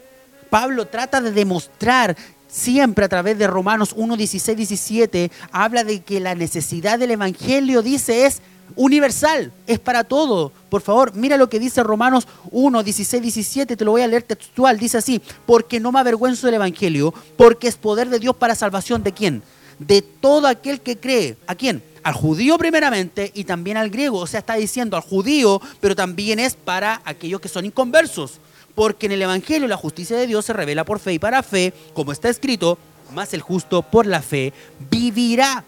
[0.49, 2.15] Pablo trata de demostrar
[2.55, 7.81] siempre a través de Romanos 1, 16, 17, habla de que la necesidad del Evangelio,
[7.81, 8.41] dice, es
[8.77, 10.53] universal, es para todo.
[10.69, 14.23] Por favor, mira lo que dice Romanos 1, 16, 17, te lo voy a leer
[14.23, 18.55] textual, dice así, porque no me avergüenzo del Evangelio, porque es poder de Dios para
[18.55, 19.43] salvación de quién?
[19.77, 21.35] De todo aquel que cree.
[21.47, 21.83] ¿A quién?
[22.03, 24.19] Al judío primeramente y también al griego.
[24.19, 28.39] O sea, está diciendo al judío, pero también es para aquellos que son inconversos
[28.75, 31.73] porque en el Evangelio la justicia de Dios se revela por fe y para fe,
[31.93, 32.77] como está escrito,
[33.13, 34.53] más el justo por la fe
[34.91, 35.63] vivirá.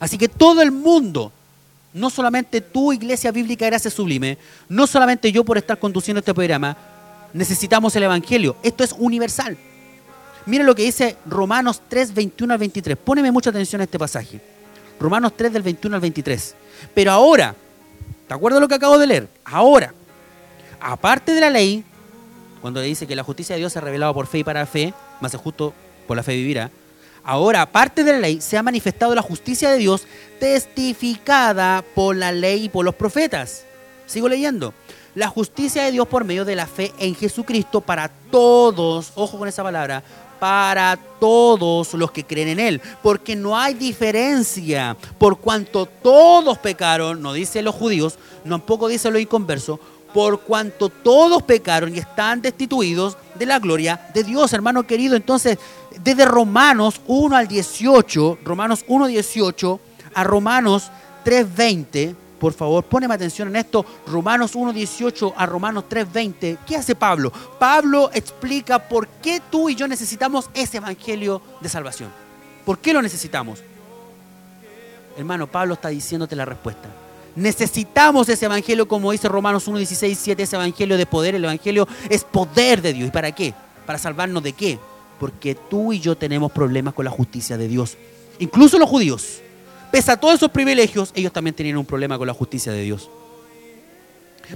[0.00, 1.30] Así que todo el mundo,
[1.92, 6.76] no solamente tu iglesia bíblica Gracia Sublime, no solamente yo por estar conduciendo este programa,
[7.32, 8.56] necesitamos el Evangelio.
[8.62, 9.56] Esto es universal.
[10.46, 12.96] Mira lo que dice Romanos 3, 21 al 23.
[12.96, 14.40] Póneme mucha atención a este pasaje.
[14.98, 16.54] Romanos 3 del 21 al 23.
[16.94, 17.54] Pero ahora,
[18.28, 19.28] ¿te acuerdas lo que acabo de leer?
[19.44, 19.92] Ahora,
[20.92, 21.84] aparte de la ley,
[22.60, 24.94] cuando dice que la justicia de Dios se ha revelado por fe y para fe,
[25.20, 25.74] más justo
[26.06, 26.70] por la fe vivirá,
[27.24, 30.06] ahora aparte de la ley se ha manifestado la justicia de Dios
[30.38, 33.64] testificada por la ley y por los profetas.
[34.06, 34.74] Sigo leyendo.
[35.16, 39.48] La justicia de Dios por medio de la fe en Jesucristo para todos, ojo con
[39.48, 40.04] esa palabra,
[40.38, 47.22] para todos los que creen en Él, porque no hay diferencia, por cuanto todos pecaron,
[47.22, 49.80] no dice los judíos, tampoco dice los inconversos,
[50.16, 55.14] por cuanto todos pecaron y están destituidos de la gloria de Dios, hermano querido.
[55.14, 55.58] Entonces,
[56.02, 59.80] desde Romanos 1 al 18, Romanos 1, 18
[60.14, 60.90] a Romanos
[61.22, 66.94] 3.20, por favor, poneme atención en esto, Romanos 1, 18 a Romanos 3.20, ¿qué hace
[66.94, 67.30] Pablo?
[67.58, 72.08] Pablo explica por qué tú y yo necesitamos ese evangelio de salvación.
[72.64, 73.62] ¿Por qué lo necesitamos?
[75.18, 76.88] Hermano, Pablo está diciéndote la respuesta.
[77.36, 81.34] Necesitamos ese evangelio, como dice Romanos 1, 16, 7, ese evangelio de poder.
[81.34, 83.08] El evangelio es poder de Dios.
[83.08, 83.52] ¿Y para qué?
[83.84, 84.78] ¿Para salvarnos de qué?
[85.20, 87.98] Porque tú y yo tenemos problemas con la justicia de Dios.
[88.38, 89.40] Incluso los judíos,
[89.92, 93.10] pese a todos esos privilegios, ellos también tenían un problema con la justicia de Dios.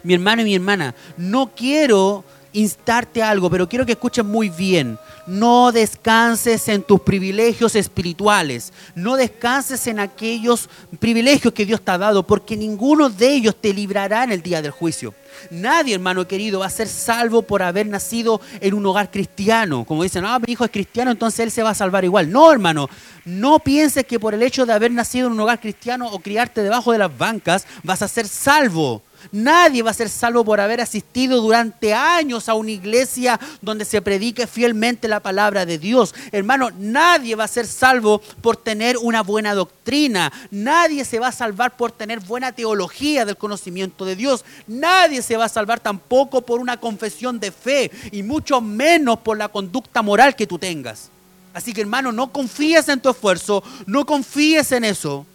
[0.03, 4.99] Mi hermano y mi hermana, no quiero instarte algo, pero quiero que escuchen muy bien.
[5.27, 8.73] No descanses en tus privilegios espirituales.
[8.95, 13.73] No descanses en aquellos privilegios que Dios te ha dado, porque ninguno de ellos te
[13.73, 15.15] librará en el día del juicio.
[15.51, 19.85] Nadie, hermano querido, va a ser salvo por haber nacido en un hogar cristiano.
[19.85, 22.31] Como dicen, ah, mi hijo es cristiano, entonces él se va a salvar igual.
[22.31, 22.89] No, hermano,
[23.25, 26.63] no pienses que por el hecho de haber nacido en un hogar cristiano o criarte
[26.63, 29.03] debajo de las bancas vas a ser salvo.
[29.33, 34.03] Nadie va a ser salvo por haber asistido durante años a una iglesia donde se
[34.03, 36.15] predique fielmente la palabra de Dios.
[36.33, 40.33] Hermano, nadie va a ser salvo por tener una buena doctrina.
[40.51, 44.45] Nadie se va a salvar por tener buena teología del conocimiento de Dios.
[44.67, 49.37] Nadie se va a salvar tampoco por una confesión de fe y mucho menos por
[49.37, 51.11] la conducta moral que tú tengas.
[51.53, 55.27] Así que hermano, no confíes en tu esfuerzo, no confíes en eso,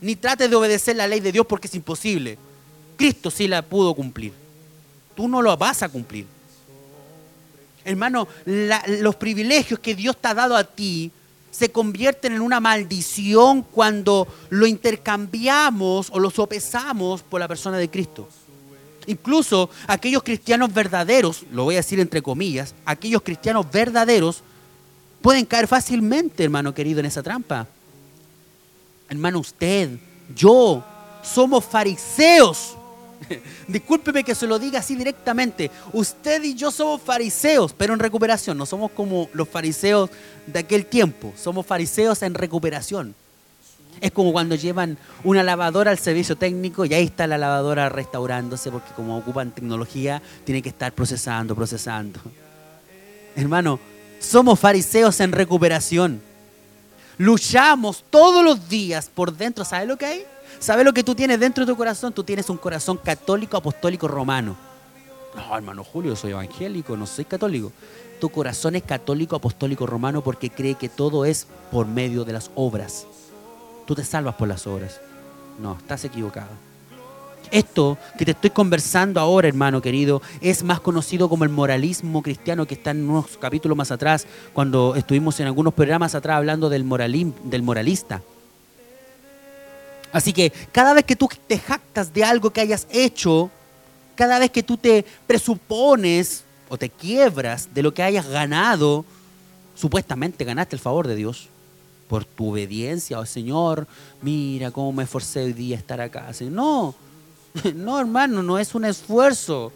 [0.00, 2.38] ni trates de obedecer la ley de Dios porque es imposible.
[2.98, 4.32] Cristo sí la pudo cumplir.
[5.14, 6.26] Tú no lo vas a cumplir.
[7.84, 11.10] Hermano, los privilegios que Dios te ha dado a ti
[11.50, 17.88] se convierten en una maldición cuando lo intercambiamos o lo sopesamos por la persona de
[17.88, 18.28] Cristo.
[19.06, 24.42] Incluso aquellos cristianos verdaderos, lo voy a decir entre comillas, aquellos cristianos verdaderos
[25.22, 27.66] pueden caer fácilmente, hermano querido, en esa trampa.
[29.08, 29.98] Hermano, usted,
[30.34, 30.84] yo,
[31.22, 32.77] somos fariseos
[33.68, 35.70] Discúlpeme que se lo diga así directamente.
[35.92, 38.56] Usted y yo somos fariseos, pero en recuperación.
[38.56, 40.10] No somos como los fariseos
[40.46, 41.32] de aquel tiempo.
[41.36, 43.14] Somos fariseos en recuperación.
[44.00, 48.70] Es como cuando llevan una lavadora al servicio técnico y ahí está la lavadora restaurándose
[48.70, 52.20] porque como ocupan tecnología, tiene que estar procesando, procesando.
[53.34, 53.80] Hermano,
[54.20, 56.22] somos fariseos en recuperación.
[57.18, 59.64] Luchamos todos los días por dentro.
[59.64, 60.24] ¿Sabe lo que hay?
[60.60, 62.12] ¿Sabes lo que tú tienes dentro de tu corazón?
[62.12, 64.56] Tú tienes un corazón católico, apostólico, romano.
[65.34, 67.72] No, hermano Julio, soy evangélico, no soy católico.
[68.20, 72.50] Tu corazón es católico, apostólico, romano porque cree que todo es por medio de las
[72.56, 73.06] obras.
[73.86, 75.00] Tú te salvas por las obras.
[75.60, 76.48] No, estás equivocado.
[77.52, 82.66] Esto que te estoy conversando ahora, hermano querido, es más conocido como el moralismo cristiano
[82.66, 86.84] que está en unos capítulos más atrás, cuando estuvimos en algunos programas atrás hablando del,
[87.44, 88.22] del moralista.
[90.12, 93.50] Así que cada vez que tú te jactas de algo que hayas hecho,
[94.14, 99.04] cada vez que tú te presupones o te quiebras de lo que hayas ganado,
[99.74, 101.48] supuestamente ganaste el favor de Dios
[102.08, 103.86] por tu obediencia, oh Señor,
[104.22, 106.30] mira cómo me esforcé hoy día a estar acá.
[106.40, 106.94] No,
[107.74, 109.72] no hermano, no es un esfuerzo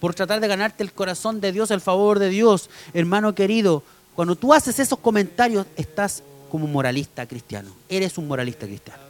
[0.00, 2.70] por tratar de ganarte el corazón de Dios, el favor de Dios.
[2.94, 3.82] Hermano querido,
[4.14, 7.70] cuando tú haces esos comentarios, estás como moralista cristiano.
[7.88, 9.07] Eres un moralista cristiano.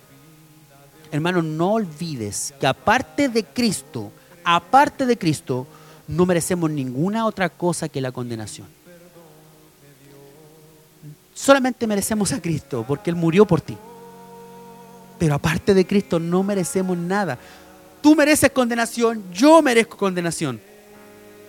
[1.10, 4.12] Hermano, no olvides que aparte de Cristo,
[4.44, 5.66] aparte de Cristo,
[6.06, 8.66] no merecemos ninguna otra cosa que la condenación.
[11.34, 13.76] Solamente merecemos a Cristo porque Él murió por ti.
[15.18, 17.38] Pero aparte de Cristo no merecemos nada.
[18.02, 20.67] Tú mereces condenación, yo merezco condenación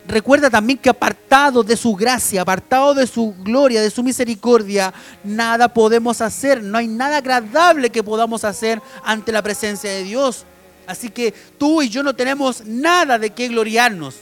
[0.10, 4.93] recuerda también que apartado de su gracia, apartado de su gloria, de su misericordia,
[5.24, 6.62] nada podemos hacer.
[6.62, 10.45] No hay nada agradable que podamos hacer ante la presencia de Dios.
[10.88, 14.16] Así que tú y yo no tenemos nada de qué gloriarnos.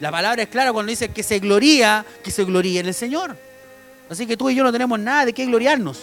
[0.00, 3.36] La palabra es clara cuando dice que se gloría, que se gloríe en el Señor.
[4.08, 5.98] Así que tú y yo no tenemos nada de qué gloriarnos.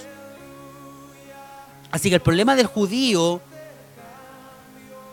[1.90, 3.42] Así que el problema del judío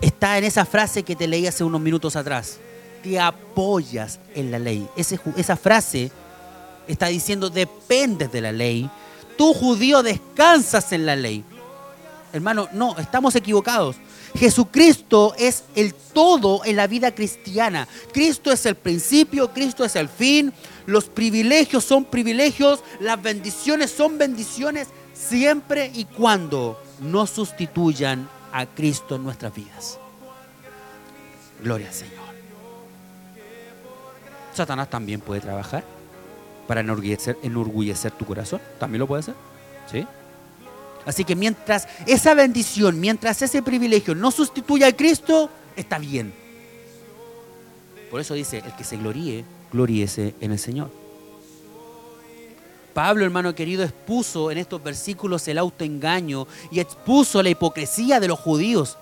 [0.00, 2.58] está en esa frase que te leí hace unos minutos atrás
[3.02, 4.88] te apoyas en la ley.
[4.96, 6.10] esa frase
[6.86, 8.90] está diciendo dependes de la ley.
[9.36, 11.44] Tú judío descansas en la ley.
[12.32, 13.96] Hermano, no, estamos equivocados.
[14.34, 17.86] Jesucristo es el todo en la vida cristiana.
[18.12, 20.52] Cristo es el principio, Cristo es el fin.
[20.86, 29.16] Los privilegios son privilegios, las bendiciones son bendiciones siempre y cuando no sustituyan a Cristo
[29.16, 29.98] en nuestras vidas.
[31.62, 32.21] Gloria al Señor.
[34.54, 35.84] Satanás también puede trabajar
[36.66, 38.60] para enorgullecer, enorgullecer tu corazón.
[38.78, 39.34] También lo puede hacer.
[39.90, 40.06] ¿Sí?
[41.04, 46.32] Así que mientras esa bendición, mientras ese privilegio no sustituya a Cristo, está bien.
[48.10, 50.90] Por eso dice, el que se gloríe, gloríese en el Señor.
[52.92, 58.38] Pablo, hermano querido, expuso en estos versículos el autoengaño y expuso la hipocresía de los
[58.38, 58.98] judíos.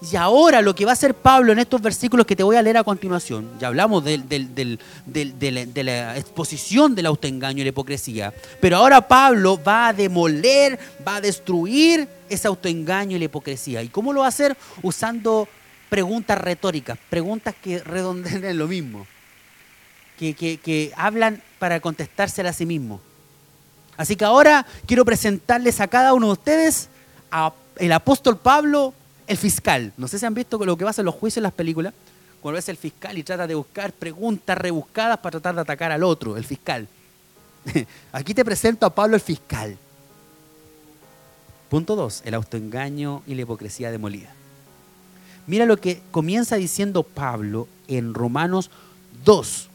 [0.00, 2.62] Y ahora lo que va a hacer Pablo en estos versículos que te voy a
[2.62, 4.78] leer a continuación, ya hablamos de,
[5.84, 11.20] la, exposición del autoengaño y la hipocresía, pero ahora Pablo va a demoler, va a
[11.20, 13.82] destruir ese autoengaño y la hipocresía.
[13.82, 14.56] ¿Y cómo lo va a hacer?
[14.82, 15.48] Usando
[15.88, 19.06] preguntas retóricas, preguntas que redondean en lo mismo,
[20.18, 23.00] que, hablan para contestársela a sí mismo.
[23.96, 26.88] Así que ahora quiero presentarles a cada uno de ustedes
[27.30, 28.92] a el apóstol Pablo,
[29.26, 29.92] el fiscal.
[29.96, 31.92] No sé si han visto lo que pasa en los juicios en las películas,
[32.40, 36.04] cuando es el fiscal y trata de buscar preguntas rebuscadas para tratar de atacar al
[36.04, 36.86] otro, el fiscal.
[38.12, 39.76] Aquí te presento a Pablo el fiscal.
[41.68, 44.32] Punto 2, el autoengaño y la hipocresía demolida.
[45.46, 48.70] Mira lo que comienza diciendo Pablo en Romanos
[49.24, 49.68] 2,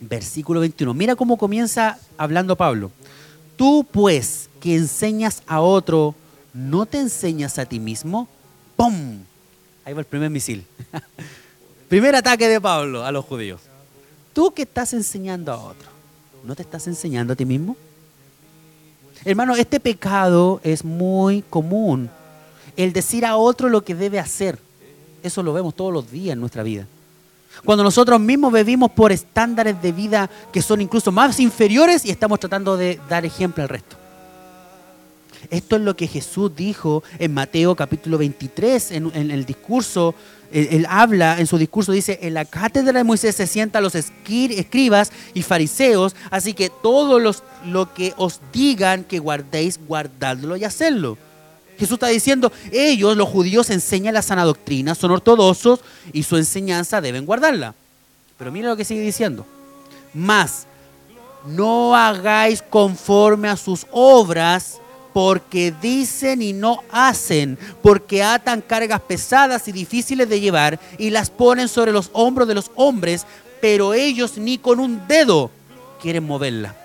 [0.00, 0.94] versículo 21.
[0.94, 2.90] Mira cómo comienza hablando Pablo.
[3.56, 6.14] Tú pues que enseñas a otro,
[6.54, 8.28] ¿no te enseñas a ti mismo?
[8.78, 9.18] ¡Pum!
[9.84, 10.64] Ahí va el primer misil.
[11.88, 13.60] primer ataque de Pablo a los judíos.
[14.32, 15.88] Tú que estás enseñando a otro,
[16.44, 17.76] ¿no te estás enseñando a ti mismo?
[19.24, 22.08] Hermano, este pecado es muy común.
[22.76, 24.60] El decir a otro lo que debe hacer.
[25.24, 26.86] Eso lo vemos todos los días en nuestra vida.
[27.64, 32.38] Cuando nosotros mismos vivimos por estándares de vida que son incluso más inferiores y estamos
[32.38, 33.97] tratando de dar ejemplo al resto.
[35.50, 40.14] Esto es lo que Jesús dijo en Mateo capítulo 23, en, en el discurso.
[40.50, 45.12] Él, habla en su discurso, dice, en la cátedra de Moisés se sientan los escribas
[45.34, 51.18] y fariseos, así que todo los, lo que os digan que guardéis, guardadlo y hacedlo.
[51.78, 55.80] Jesús está diciendo, ellos, los judíos, enseñan la sana doctrina, son ortodoxos
[56.12, 57.74] y su enseñanza deben guardarla.
[58.38, 59.44] Pero mira lo que sigue diciendo.
[60.14, 60.66] Más,
[61.46, 64.80] no hagáis conforme a sus obras,
[65.18, 71.28] porque dicen y no hacen, porque atan cargas pesadas y difíciles de llevar y las
[71.28, 73.26] ponen sobre los hombros de los hombres,
[73.60, 75.50] pero ellos ni con un dedo
[76.00, 76.76] quieren moverla.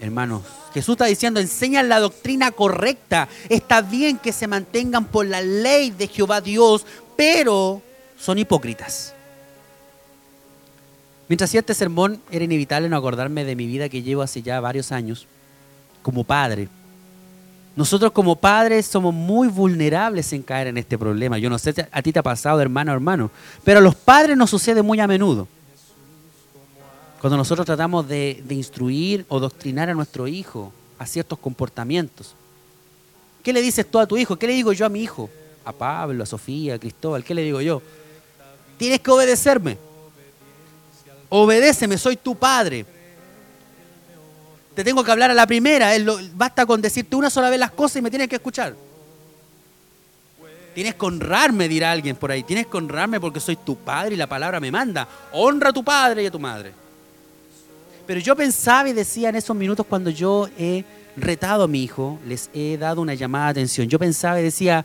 [0.00, 0.40] Hermanos,
[0.72, 3.28] Jesús está diciendo, enseñan la doctrina correcta.
[3.50, 7.82] Está bien que se mantengan por la ley de Jehová Dios, pero
[8.18, 9.15] son hipócritas.
[11.28, 14.60] Mientras hacía este sermón, era inevitable no acordarme de mi vida que llevo hace ya
[14.60, 15.26] varios años
[16.02, 16.68] como padre.
[17.74, 21.38] Nosotros como padres somos muy vulnerables en caer en este problema.
[21.38, 23.30] Yo no sé si a ti te ha pasado, hermano hermano,
[23.64, 25.46] pero a los padres nos sucede muy a menudo.
[27.20, 32.34] Cuando nosotros tratamos de instruir o doctrinar a nuestro hijo a ciertos comportamientos.
[33.42, 34.36] ¿Qué le dices tú a tu hijo?
[34.36, 35.30] ¿Qué le digo yo a mi hijo?
[35.64, 37.82] A Pablo, a Sofía, a Cristóbal, ¿qué le digo yo?
[38.78, 39.78] Tienes que obedecerme.
[41.28, 42.86] Obedéceme, soy tu padre.
[44.74, 45.90] Te tengo que hablar a la primera.
[46.34, 48.74] basta con decirte una sola vez las cosas y me tienes que escuchar.
[50.74, 52.42] Tienes que honrarme, dirá alguien por ahí.
[52.42, 55.08] Tienes que honrarme porque soy tu padre y la palabra me manda.
[55.32, 56.72] Honra a tu padre y a tu madre.
[58.06, 60.84] Pero yo pensaba y decía en esos minutos cuando yo he
[61.16, 63.88] retado a mi hijo, les he dado una llamada de atención.
[63.88, 64.84] Yo pensaba y decía,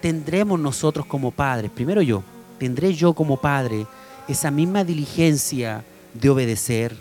[0.00, 2.22] tendremos nosotros como padres, primero yo,
[2.58, 3.86] tendré yo como padre
[4.28, 6.96] esa misma diligencia de obedecer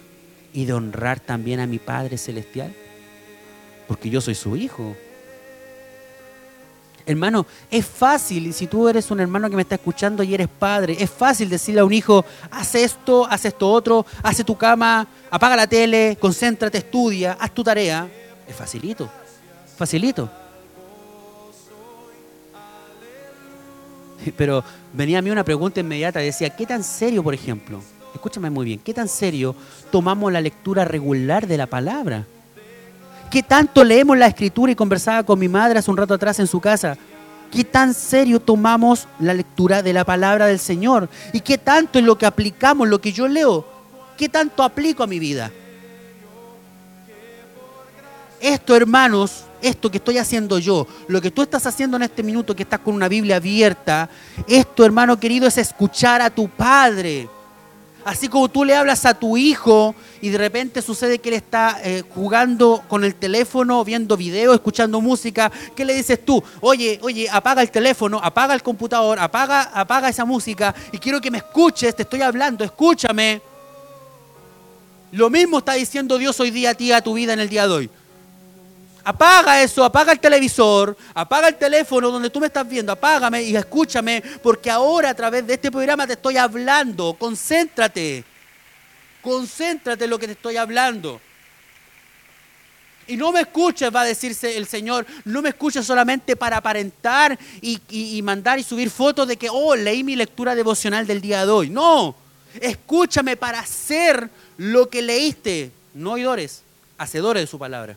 [0.54, 2.74] y de honrar también a mi Padre Celestial,
[3.88, 4.96] porque yo soy su hijo.
[7.06, 10.98] Hermano, es fácil, si tú eres un hermano que me está escuchando y eres padre,
[11.00, 15.56] es fácil decirle a un hijo, haz esto, haz esto otro, hace tu cama, apaga
[15.56, 18.10] la tele, concéntrate, estudia, haz tu tarea.
[18.48, 19.08] Es facilito,
[19.78, 20.45] facilito.
[24.38, 24.64] Pero
[24.94, 27.82] venía a mí una pregunta inmediata, decía, ¿qué tan serio, por ejemplo?
[28.14, 29.56] Escúchame muy bien, ¿qué tan serio
[29.92, 32.26] tomamos la lectura regular de la palabra?
[33.30, 36.48] ¿Qué tanto leemos la escritura y conversaba con mi madre hace un rato atrás en
[36.48, 36.98] su casa?
[37.52, 41.10] ¿Qué tan serio tomamos la lectura de la palabra del Señor?
[41.34, 43.66] ¿Y qué tanto es lo que aplicamos, lo que yo leo?
[44.18, 45.52] ¿Qué tanto aplico a mi vida?
[48.40, 52.56] Esto, hermanos, esto que estoy haciendo yo, lo que tú estás haciendo en este minuto
[52.56, 54.10] que estás con una Biblia abierta,
[54.48, 57.28] esto, hermano querido, es escuchar a tu Padre.
[58.06, 61.80] Así como tú le hablas a tu hijo y de repente sucede que él está
[61.84, 66.44] eh, jugando con el teléfono, viendo video, escuchando música, ¿qué le dices tú?
[66.62, 71.32] Oye, oye, apaga el teléfono, apaga el computador, apaga, apaga esa música y quiero que
[71.32, 73.42] me escuches, te estoy hablando, escúchame.
[75.12, 77.68] Lo mismo está diciendo Dios hoy día a ti, a tu vida en el día
[77.68, 77.90] de hoy.
[79.08, 83.56] Apaga eso, apaga el televisor, apaga el teléfono donde tú me estás viendo, apágame y
[83.56, 87.14] escúchame, porque ahora a través de este programa te estoy hablando.
[87.14, 88.24] Concéntrate,
[89.22, 91.22] concéntrate en lo que te estoy hablando.
[93.08, 97.38] Y no me escuches, va a decirse el Señor, no me escuches solamente para aparentar
[97.62, 101.46] y, y- mandar y subir fotos de que, oh, leí mi lectura devocional del día
[101.46, 101.70] de hoy.
[101.70, 102.16] No,
[102.60, 104.28] escúchame para hacer
[104.58, 106.64] lo que leíste, no oidores,
[106.98, 107.96] hacedores de su palabra.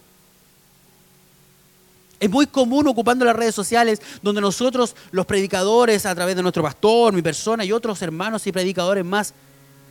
[2.21, 6.63] Es muy común ocupando las redes sociales donde nosotros, los predicadores, a través de nuestro
[6.65, 9.33] pastor, mi persona y otros hermanos y predicadores más,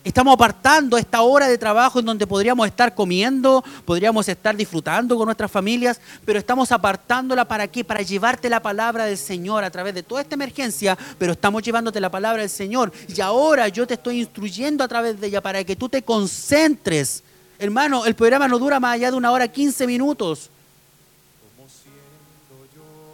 [0.04, 5.26] estamos apartando esta hora de trabajo en donde podríamos estar comiendo, podríamos estar disfrutando con
[5.26, 7.86] nuestras familias, pero estamos apartándola para qué?
[7.86, 12.02] Para llevarte la palabra del Señor a través de toda esta emergencia, pero estamos llevándote
[12.02, 12.92] la palabra del Señor.
[13.08, 17.24] Y ahora yo te estoy instruyendo a través de ella para que tú te concentres.
[17.58, 20.52] Hermano, el programa no dura más allá de una hora 15 minutos.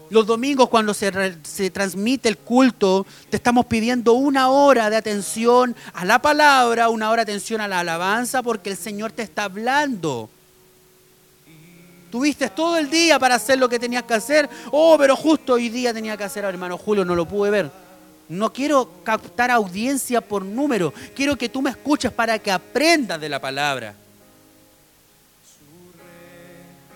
[0.09, 1.11] Los domingos cuando se,
[1.43, 7.09] se, transmite el culto, te estamos pidiendo una hora de atención a la palabra, una
[7.09, 10.29] hora de atención a la alabanza, porque el Señor te está hablando.
[12.11, 14.47] Tuviste todo el día para hacer lo que tenías que hacer.
[14.69, 17.71] Oh, pero justo hoy día tenía que hacer, hermano Julio, no lo pude ver.
[18.29, 20.93] No quiero captar audiencia por número.
[21.15, 23.95] Quiero que tú me escuches para que aprendas de la palabra.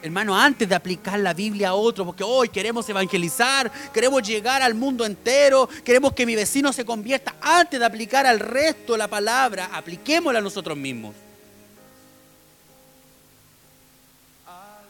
[0.07, 4.73] Hermano, antes de aplicar la Biblia a otro, porque hoy queremos evangelizar, queremos llegar al
[4.73, 9.69] mundo entero, queremos que mi vecino se convierta, antes de aplicar al resto la palabra,
[9.73, 11.13] apliquémosla a nosotros mismos.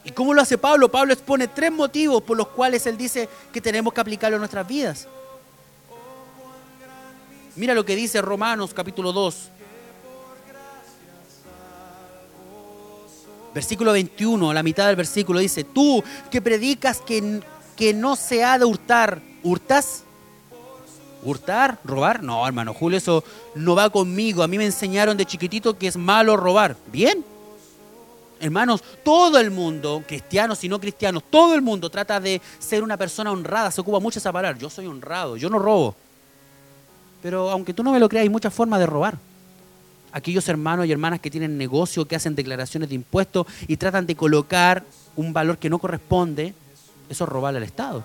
[0.03, 0.87] ¿Y cómo lo hace Pablo?
[0.91, 4.67] Pablo expone tres motivos por los cuales él dice que tenemos que aplicarlo a nuestras
[4.67, 5.07] vidas.
[7.55, 9.49] Mira lo que dice Romanos capítulo 2,
[13.57, 17.41] Versículo 21, la mitad del versículo dice, tú que predicas que,
[17.75, 20.03] que no se ha de hurtar, ¿hurtas?
[21.23, 21.79] ¿Hurtar?
[21.83, 22.21] ¿Robar?
[22.21, 23.23] No, hermano Julio, eso
[23.55, 24.43] no va conmigo.
[24.43, 26.75] A mí me enseñaron de chiquitito que es malo robar.
[26.91, 27.25] Bien.
[28.39, 32.95] Hermanos, todo el mundo, cristianos y no cristianos, todo el mundo trata de ser una
[32.95, 33.71] persona honrada.
[33.71, 34.59] Se ocupa mucho esa palabra.
[34.59, 35.95] Yo soy honrado, yo no robo.
[37.23, 39.17] Pero aunque tú no me lo creas, hay muchas formas de robar
[40.17, 44.15] aquellos hermanos y hermanas que tienen negocio, que hacen declaraciones de impuestos y tratan de
[44.15, 44.83] colocar
[45.15, 46.53] un valor que no corresponde,
[47.09, 48.03] eso es robarle al Estado.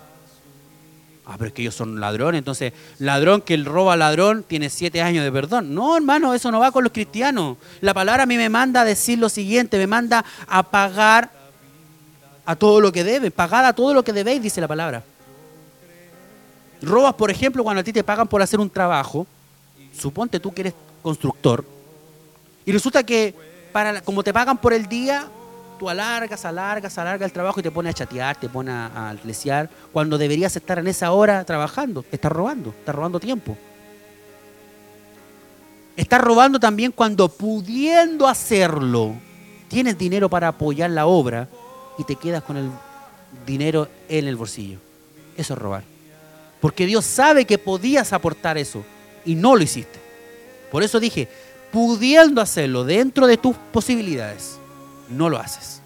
[1.25, 5.01] Ah, pero es que ellos son ladrones, entonces ladrón que el roba ladrón tiene siete
[5.01, 5.73] años de perdón.
[5.73, 7.57] No, hermano, eso no va con los cristianos.
[7.81, 11.31] La palabra a mí me manda a decir lo siguiente, me manda a pagar
[12.45, 15.03] a todo lo que debe, pagar a todo lo que debéis, dice la palabra.
[16.81, 19.25] Robas, por ejemplo, cuando a ti te pagan por hacer un trabajo,
[19.97, 21.65] suponte tú que eres constructor,
[22.65, 23.33] y resulta que,
[23.71, 25.27] para, como te pagan por el día,
[25.79, 29.69] tú alargas, alargas, alargas el trabajo y te pones a chatear, te pones a, a
[29.91, 32.05] cuando deberías estar en esa hora trabajando.
[32.11, 33.57] Estás robando, estás robando tiempo.
[35.95, 39.13] Estás robando también cuando pudiendo hacerlo,
[39.67, 41.47] tienes dinero para apoyar la obra
[41.97, 42.71] y te quedas con el
[43.45, 44.79] dinero en el bolsillo.
[45.37, 45.83] Eso es robar.
[46.61, 48.83] Porque Dios sabe que podías aportar eso
[49.25, 49.99] y no lo hiciste.
[50.71, 51.27] Por eso dije,
[51.73, 54.59] pudiendo hacerlo dentro de tus posibilidades,
[55.09, 55.81] no lo haces.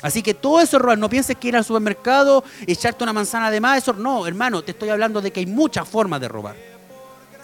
[0.00, 0.96] Así que todo eso es robar.
[0.96, 4.70] No pienses que ir al supermercado, echarte una manzana de más, eso no, hermano, te
[4.70, 6.56] estoy hablando de que hay muchas formas de robar.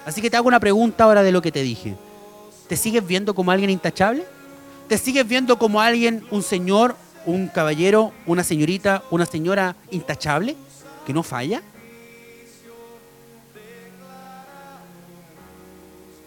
[0.06, 1.94] Así que te hago una pregunta ahora de lo que te dije.
[2.68, 4.24] ¿Te sigues viendo como alguien intachable?
[4.88, 10.56] ¿Te sigues viendo como alguien, un señor, un caballero, una señorita, una señora intachable,
[11.04, 11.60] que no falla?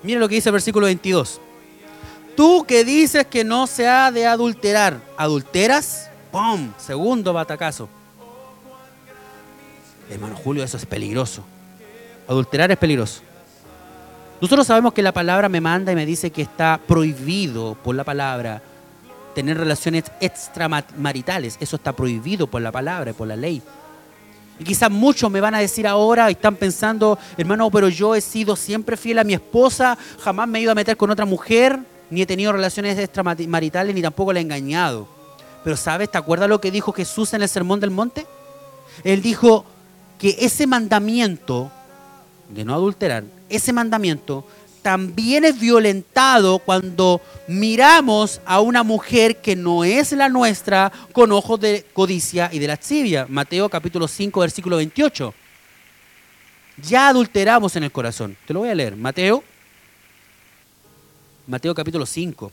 [0.04, 1.42] Mira lo que dice el versículo 22.
[2.36, 6.10] Tú que dices que no se ha de adulterar, ¿adulteras?
[6.32, 6.72] ¡Pum!
[6.78, 7.90] Segundo batacazo.
[10.10, 11.44] Hermano Julio, eso es peligroso.
[12.28, 13.22] Adulterar es peligroso.
[14.42, 18.06] Nosotros sabemos que la palabra me manda y me dice que está prohibido por la
[18.06, 18.62] palabra
[19.36, 21.58] tener relaciones extramaritales.
[21.60, 23.62] Eso está prohibido por la palabra, por la ley.
[24.60, 28.22] Y quizás muchos me van a decir ahora y están pensando, hermano, pero yo he
[28.22, 31.80] sido siempre fiel a mi esposa, jamás me he ido a meter con otra mujer,
[32.10, 35.08] ni he tenido relaciones extramaritales, ni tampoco la he engañado.
[35.64, 36.12] Pero ¿sabes?
[36.12, 38.28] ¿Te acuerdas lo que dijo Jesús en el Sermón del Monte?
[39.04, 39.66] Él dijo
[40.18, 41.72] que ese mandamiento
[42.50, 44.46] de no adulterar, ese mandamiento
[44.82, 51.60] también es violentado cuando miramos a una mujer que no es la nuestra con ojos
[51.60, 53.26] de codicia y de lascivia.
[53.30, 55.34] Mateo capítulo 5, versículo 28.
[56.84, 58.38] Ya adulteramos en el corazón.
[58.46, 58.96] Te lo voy a leer.
[58.96, 59.44] Mateo,
[61.48, 62.52] Mateo capítulo 5.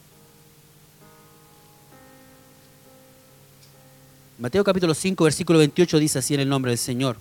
[4.39, 7.17] Mateo capítulo 5, versículo 28 dice así en el nombre del Señor.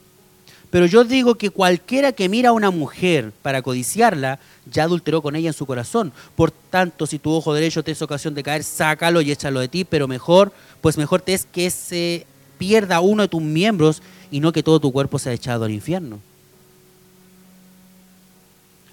[0.70, 4.39] Pero yo digo que cualquiera que mira a una mujer para codiciarla,
[4.72, 6.11] ya adulteró con ella en su corazón.
[6.36, 9.68] Por tanto, si tu ojo derecho te es ocasión de caer, sácalo y échalo de
[9.68, 10.51] ti, pero mejor,
[10.82, 12.26] pues mejor te es que se
[12.57, 14.01] pierda uno de tus miembros
[14.32, 16.20] y no que todo tu cuerpo sea echado al infierno.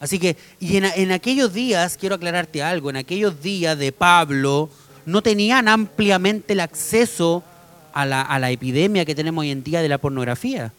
[0.01, 4.69] Así que, y en, aquellos días, quiero aclararte algo, en aquellos días de Pablo,
[5.07, 7.45] no tenían ampliamente el acceso
[7.93, 10.73] a la epidemia que tenemos hoy en día de la pornografía.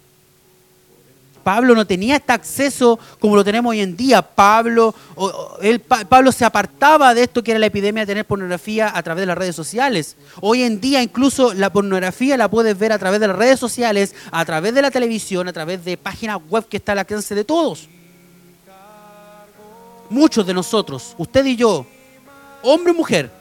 [1.44, 4.22] Pablo no tenía este acceso como lo tenemos hoy en día.
[4.22, 4.96] Pablo,
[5.62, 9.04] él- Pa- Pablo se apartaba de esto que era la epidemia de tener pornografía a
[9.04, 10.16] través de las redes sociales.
[10.42, 14.16] Hoy en día incluso la pornografía la puedes ver a través de las redes sociales,
[14.32, 17.44] a través de la televisión, a través de páginas web que está al alcance de
[17.44, 17.90] todos.
[20.10, 21.86] Muchos de nosotros, usted y yo,
[22.62, 23.32] hombre o mujer,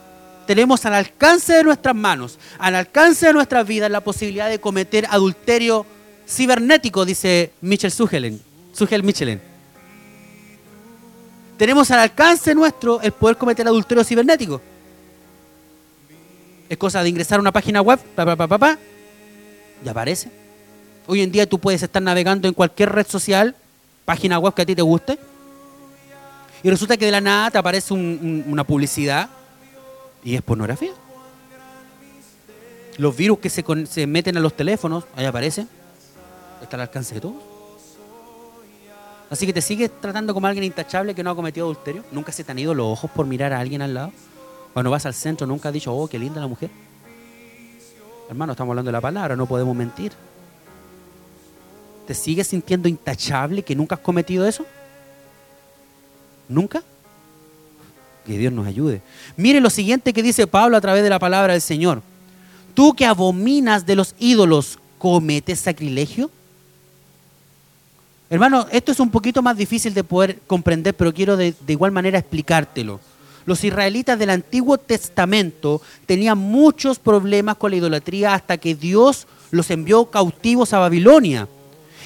[0.46, 5.06] tenemos al alcance de nuestras manos, al alcance de nuestras vidas, la posibilidad de cometer
[5.10, 5.84] adulterio
[6.28, 8.40] cibernético, dice Michel Sugelen,
[8.72, 9.40] Sugel Michelin.
[11.58, 14.60] Tenemos al alcance nuestro el poder cometer adulterio cibernético.
[16.68, 18.78] Es cosa de ingresar a una página web, pa, pa,
[19.84, 20.30] y aparece.
[21.06, 23.54] Hoy en día tú puedes estar navegando en cualquier red social,
[24.04, 25.18] página web que a ti te guste,
[26.62, 29.28] y resulta que de la nada te aparece un- un- una publicidad
[30.24, 30.92] y es pornografía.
[32.98, 35.68] Los virus que se, se meten a los teléfonos, ahí aparecen.
[36.62, 37.42] Está al alcance de todos.
[39.28, 42.04] Así que te sigues tratando como alguien intachable que no ha cometido adulterio.
[42.12, 44.12] Nunca se te han ido los ojos por mirar a alguien al lado.
[44.72, 46.70] Cuando vas al centro nunca has dicho, oh, qué linda la mujer.
[48.28, 50.12] Hermano, estamos hablando de la palabra, no podemos mentir.
[52.06, 54.66] ¿Te sigues sintiendo intachable que nunca has cometido eso?
[56.48, 56.82] ¿Nunca?
[58.26, 59.00] Que Dios nos ayude.
[59.36, 62.02] Mire lo siguiente que dice Pablo a través de la palabra del Señor.
[62.74, 66.30] Tú que abominas de los ídolos, ¿cometes sacrilegio?
[68.32, 72.18] Hermano, esto es un poquito más difícil de poder comprender, pero quiero de, igual manera
[72.18, 72.98] explicártelo.
[73.44, 79.70] Los israelitas del Antiguo Testamento tenían muchos problemas con la idolatría hasta que Dios los
[79.70, 81.46] envió cautivos a Babilonia.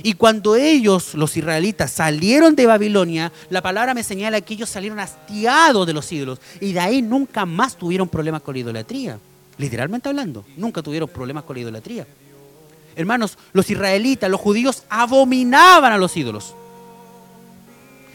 [0.03, 4.99] Y cuando ellos, los israelitas, salieron de Babilonia, la palabra me señala que ellos salieron
[4.99, 6.41] hastiados de los ídolos.
[6.61, 9.21] Y de ahí nunca más tuvieron problemas con la idolatría.
[9.59, 12.05] Literalmente hablando, nunca tuvieron problemas con la idolatría.
[12.97, 16.55] Hermanos, los israelitas, los judíos abominaban a los ídolos.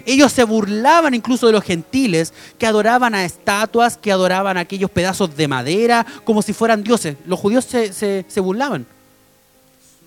[0.06, 4.90] Ellos se burlaban incluso de los gentiles que adoraban a estatuas, que adoraban a aquellos
[4.90, 7.18] pedazos de madera como si fueran dioses.
[7.28, 8.88] Los judíos se, se- se burlaban.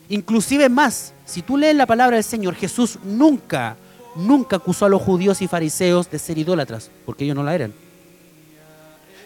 [0.08, 3.76] Inclusive más, si tú lees la palabra del Señor, Jesús nunca,
[4.16, 7.72] nunca acusó a los judíos y fariseos de ser idólatras, porque ellos no la eran.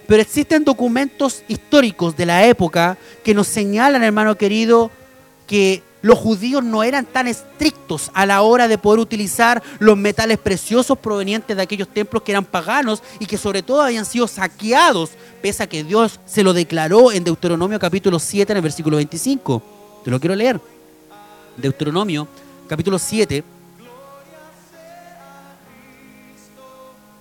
[0.07, 4.91] Pero existen documentos históricos de la época que nos señalan, hermano querido,
[5.49, 10.39] que los judíos no eran tan estrictos a la hora de poder utilizar los metales
[10.39, 15.11] preciosos provenientes de aquellos templos que eran paganos y que sobre todo habían sido saqueados,
[15.43, 19.63] pese a que Dios se lo declaró en Deuteronomio capítulo 7 en el versículo 25.
[20.05, 20.61] Te lo quiero leer.
[21.57, 22.29] Deuteronomio
[22.69, 23.43] capítulo 7.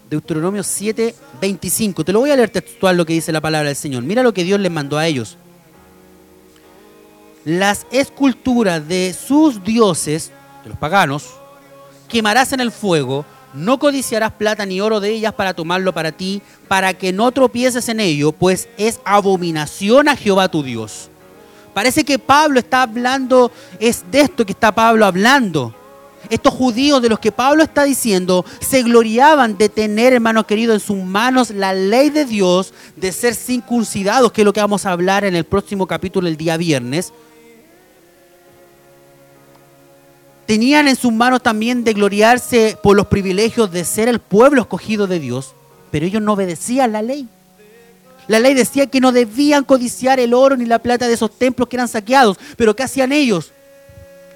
[0.07, 2.05] Deuteronomio 7, 25.
[2.05, 4.03] Te lo voy a leer textual lo que dice la palabra del Señor.
[4.03, 5.37] Mira lo que Dios les mandó a ellos
[7.47, 10.31] las esculturas de sus dioses,
[10.63, 11.29] de los paganos,
[12.09, 13.23] quemarás en el fuego,
[13.53, 17.87] no codiciarás plata ni oro de ellas para tomarlo para ti, para que no tropieces
[17.87, 21.09] en ello, pues es abominación a Jehová tu Dios.
[21.73, 25.73] Parece que Pablo está hablando, es de esto que está Pablo hablando.
[26.29, 30.81] Estos judíos de los que Pablo está diciendo se gloriaban de tener, hermano querido, en
[30.81, 34.91] sus manos la ley de Dios, de ser circuncidados, que es lo que vamos a
[34.91, 37.13] hablar en el próximo capítulo el día viernes.
[40.47, 45.05] Tenían en sus manos también de gloriarse por los privilegios de ser el pueblo escogido
[45.05, 45.53] de Dios,
[45.91, 47.27] pero ellos no obedecían la ley.
[48.27, 51.67] La ley decía que no debían codiciar el oro ni la plata de esos templos
[51.67, 53.51] que eran saqueados, pero ¿qué hacían ellos?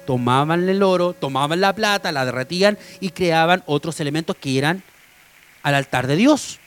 [0.06, 4.82] Tomaban el oro, tomaban la plata, la derretían y creaban otros elementos que eran
[5.62, 6.58] al altar de Dios.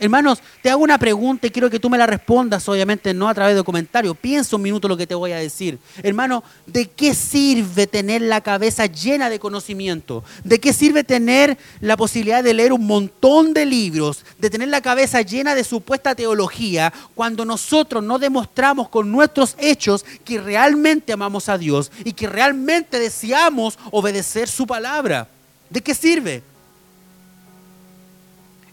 [0.00, 3.34] Hermanos, te hago una pregunta y quiero que tú me la respondas, obviamente no a
[3.34, 4.16] través de comentarios.
[4.16, 5.78] Piensa un minuto lo que te voy a decir.
[6.02, 10.24] Hermano, ¿de qué sirve tener la cabeza llena de conocimiento?
[10.42, 14.80] ¿De qué sirve tener la posibilidad de leer un montón de libros, de tener la
[14.80, 21.48] cabeza llena de supuesta teología, cuando nosotros no demostramos con nuestros hechos que realmente amamos
[21.48, 25.28] a Dios y que realmente deseamos obedecer su palabra?
[25.70, 26.42] ¿De qué sirve?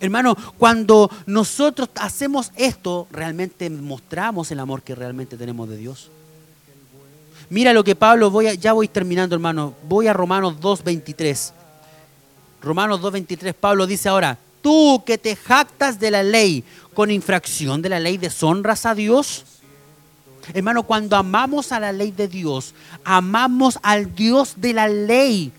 [0.01, 6.09] Hermano, cuando nosotros hacemos esto, realmente mostramos el amor que realmente tenemos de Dios.
[7.49, 9.75] Mira lo que Pablo, voy a- ya voy terminando, hermano.
[9.87, 11.53] Voy a Romanos 2.23.
[12.63, 17.89] Romanos 2.23, Pablo dice ahora, tú que te jactas de la ley, con infracción de
[17.89, 19.45] la ley deshonras a Dios.
[20.53, 22.73] Hermano, cuando amamos a la ley de Dios,
[23.03, 25.51] amamos al Dios de la ley.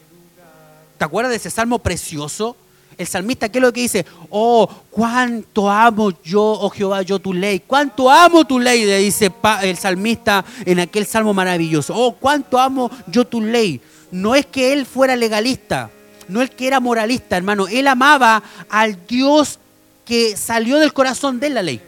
[0.98, 2.56] ¿Te acuerdas de ese salmo precioso?
[2.98, 4.06] El salmista, ¿qué es lo que dice?
[4.30, 7.62] Oh, cuánto amo yo, oh Jehová, yo tu ley.
[7.66, 9.32] Cuánto amo tu ley, le dice
[9.62, 11.94] el salmista en aquel salmo maravilloso.
[11.96, 13.80] Oh, cuánto amo yo tu ley.
[14.10, 15.90] No es que él fuera legalista,
[16.28, 17.66] no es que era moralista, hermano.
[17.66, 19.58] Él amaba al Dios
[20.04, 21.80] que salió del corazón de la ley.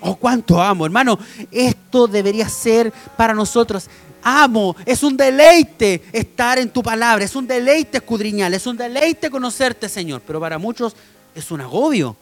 [0.00, 1.18] Oh, cuánto amo, hermano.
[1.52, 3.88] Esto debería ser para nosotros.
[4.22, 9.30] Amo, es un deleite estar en tu palabra, es un deleite escudriñar, es un deleite
[9.30, 10.22] conocerte, Señor.
[10.26, 10.94] Pero para muchos
[11.34, 12.16] es un agobio.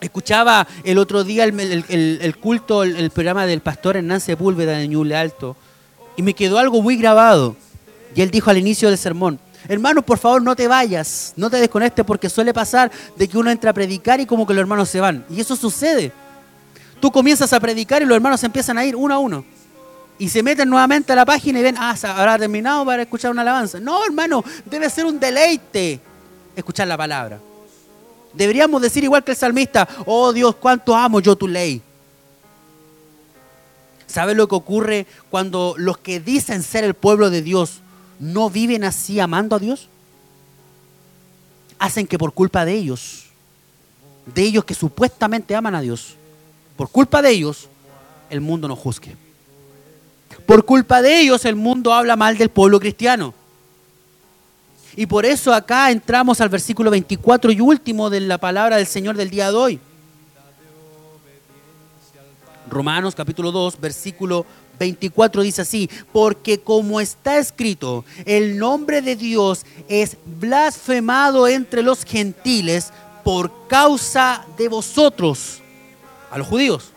[0.00, 5.56] Escuchaba el otro día el, culto, el, programa del pastor Hernán Sepúlveda de Ñuble Alto,
[6.16, 7.56] y me quedó algo muy grabado.
[8.14, 11.56] Y él dijo al inicio del sermón, hermano, por favor no te vayas, no te
[11.56, 14.90] desconectes, porque suele pasar de que uno entra a predicar y como que los hermanos
[14.90, 15.24] se van.
[15.30, 16.12] Y eso sucede.
[17.00, 19.44] Tú comienzas a predicar y los hermanos empiezan a ir uno a uno.
[20.18, 23.42] Y se meten nuevamente a la página y ven, ah, habrá terminado para escuchar una
[23.42, 23.80] alabanza.
[23.80, 26.00] No, hermano, debe ser un deleite
[26.54, 27.40] escuchar la palabra.
[28.32, 31.82] Deberíamos decir igual que el salmista, oh Dios, cuánto amo yo tu ley.
[34.06, 37.80] ¿Sabes lo que ocurre cuando los que dicen ser el pueblo de Dios
[38.20, 39.88] no viven así amando a Dios?
[41.78, 43.24] Hacen que por culpa de ellos,
[44.32, 46.14] de ellos que supuestamente aman a Dios,
[46.76, 47.68] por culpa de ellos,
[48.30, 49.16] el mundo nos juzgue.
[50.46, 53.34] Por culpa de ellos el mundo habla mal del pueblo cristiano.
[54.96, 59.16] Y por eso acá entramos al versículo 24 y último de la palabra del Señor
[59.16, 59.80] del día de hoy.
[62.70, 64.46] Romanos capítulo 2, versículo
[64.78, 72.04] 24 dice así, porque como está escrito, el nombre de Dios es blasfemado entre los
[72.04, 72.92] gentiles
[73.22, 75.60] por causa de vosotros,
[76.30, 76.90] a los judíos.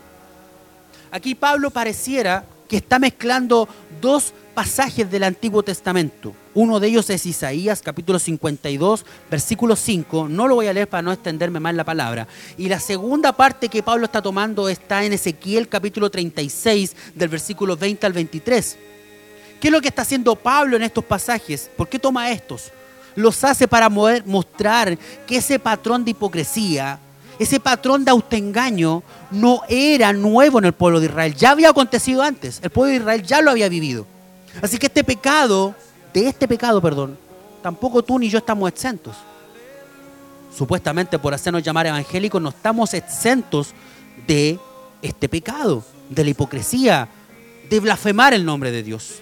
[1.10, 3.68] Aquí Pablo pareciera que está mezclando
[4.00, 6.34] dos pasajes del Antiguo Testamento.
[6.54, 10.28] Uno de ellos es Isaías capítulo 52, versículo 5.
[10.28, 12.26] No lo voy a leer para no extenderme más la palabra.
[12.56, 17.76] Y la segunda parte que Pablo está tomando está en Ezequiel capítulo 36, del versículo
[17.76, 18.78] 20 al 23.
[19.60, 21.70] ¿Qué es lo que está haciendo Pablo en estos pasajes?
[21.76, 22.72] ¿Por qué toma estos?
[23.14, 27.00] Los hace para mostrar que ese patrón de hipocresía,
[27.38, 31.34] ese patrón de autoengaño, no era nuevo en el pueblo de Israel.
[31.34, 32.60] Ya había acontecido antes.
[32.62, 34.06] El pueblo de Israel ya lo había vivido.
[34.60, 35.74] Así que este pecado,
[36.12, 37.18] de este pecado, perdón,
[37.62, 39.16] tampoco tú ni yo estamos exentos.
[40.56, 43.74] Supuestamente por hacernos llamar evangélicos no estamos exentos
[44.26, 44.58] de
[45.02, 47.08] este pecado, de la hipocresía,
[47.70, 49.20] de blasfemar el nombre de Dios.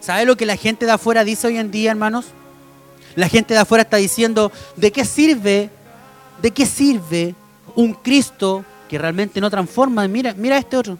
[0.00, 2.26] ¿Sabe lo que la gente de afuera dice hoy en día, hermanos?
[3.16, 5.70] La gente de afuera está diciendo, ¿de qué sirve?
[6.42, 7.34] ¿De qué sirve
[7.76, 10.06] un Cristo que realmente no transforma?
[10.08, 10.98] Mira, mira este otro.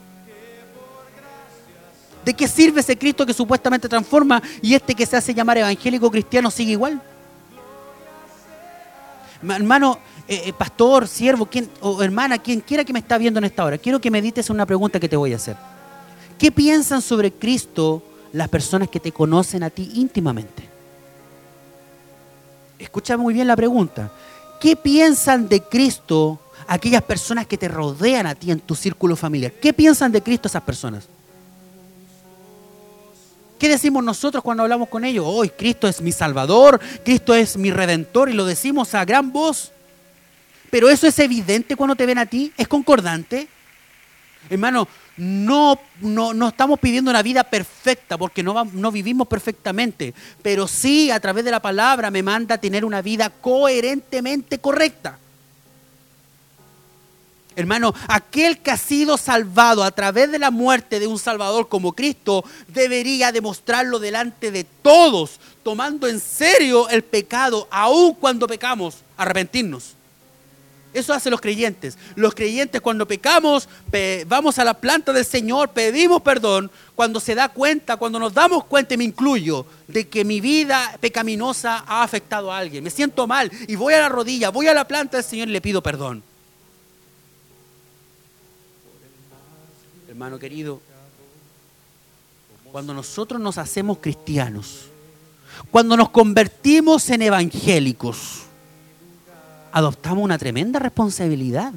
[2.25, 6.11] ¿De qué sirve ese Cristo que supuestamente transforma y este que se hace llamar evangélico
[6.11, 7.03] cristiano sigue igual?
[9.43, 13.39] Ma- Hermano, eh, eh, pastor, siervo, quien, o hermana, quien quiera que me está viendo
[13.39, 15.57] en esta hora, quiero que medites en una pregunta que te voy a hacer.
[16.39, 18.03] ¿Qué piensan sobre Cristo
[18.33, 20.74] las personas que te conocen a ti íntimamente?
[22.85, 24.11] Escucha muy bien la pregunta.
[24.61, 29.53] ¿Qué piensan de Cristo aquellas personas que te rodean a ti en tu círculo familiar?
[29.53, 31.09] ¿Qué piensan de Cristo esas personas?
[33.59, 35.25] ¿Qué decimos nosotros cuando hablamos con ellos?
[35.27, 39.73] Hoy Cristo es mi Salvador, Cristo es mi Redentor y lo decimos a gran voz.
[40.71, 43.49] Pero eso es evidente cuando te ven a ti, es concordante.
[44.51, 44.87] Hermano,
[45.17, 51.11] no, no, no estamos pidiendo una vida perfecta porque no, no vivimos perfectamente, pero sí
[51.11, 55.19] a través de la palabra me manda a tener una vida coherentemente correcta.
[57.57, 61.93] Hermano, aquel que ha sido salvado a través de la muerte de un Salvador como
[61.93, 69.95] Cristo debería demostrarlo delante de todos, tomando en serio el pecado, aun cuando pecamos, arrepentirnos.
[70.95, 71.99] Eso hacen los creyentes.
[72.15, 76.71] Los creyentes cuando pecamos, pe- vamos a la planta del Señor, pedimos perdón.
[76.95, 80.97] Cuando se da cuenta, cuando nos damos cuenta, y me incluyo, de que mi vida
[81.01, 82.85] pecaminosa ha afectado a alguien.
[82.85, 85.53] Me siento mal y voy a la rodilla, voy a la planta del Señor y
[85.53, 86.23] le pido perdón.
[90.09, 90.81] Hermano querido,
[92.71, 94.83] cuando nosotros nos hacemos cristianos,
[95.73, 98.44] cuando nos convertimos en evangélicos,
[99.75, 101.73] adoptamos una tremenda responsabilidad.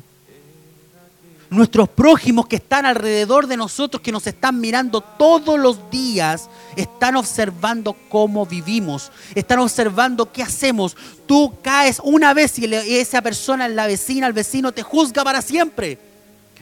[1.50, 7.16] Nuestros prójimos que están alrededor de nosotros, que nos están mirando todos los días, están
[7.16, 10.96] observando cómo vivimos, están observando qué hacemos.
[11.26, 15.98] Tú caes una vez y esa persona, la vecina, el vecino, te juzga para siempre.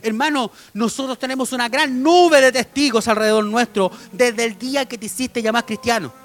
[0.01, 5.07] Hermano, nosotros tenemos una gran nube de testigos alrededor nuestro desde el día que te
[5.07, 6.24] hiciste llamar cristiano.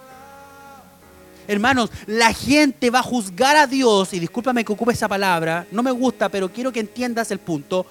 [1.51, 5.83] Hermanos, la gente va a juzgar a Dios, y discúlpame que ocupe esa palabra, no
[5.83, 7.85] me gusta, pero quiero que entiendas el punto.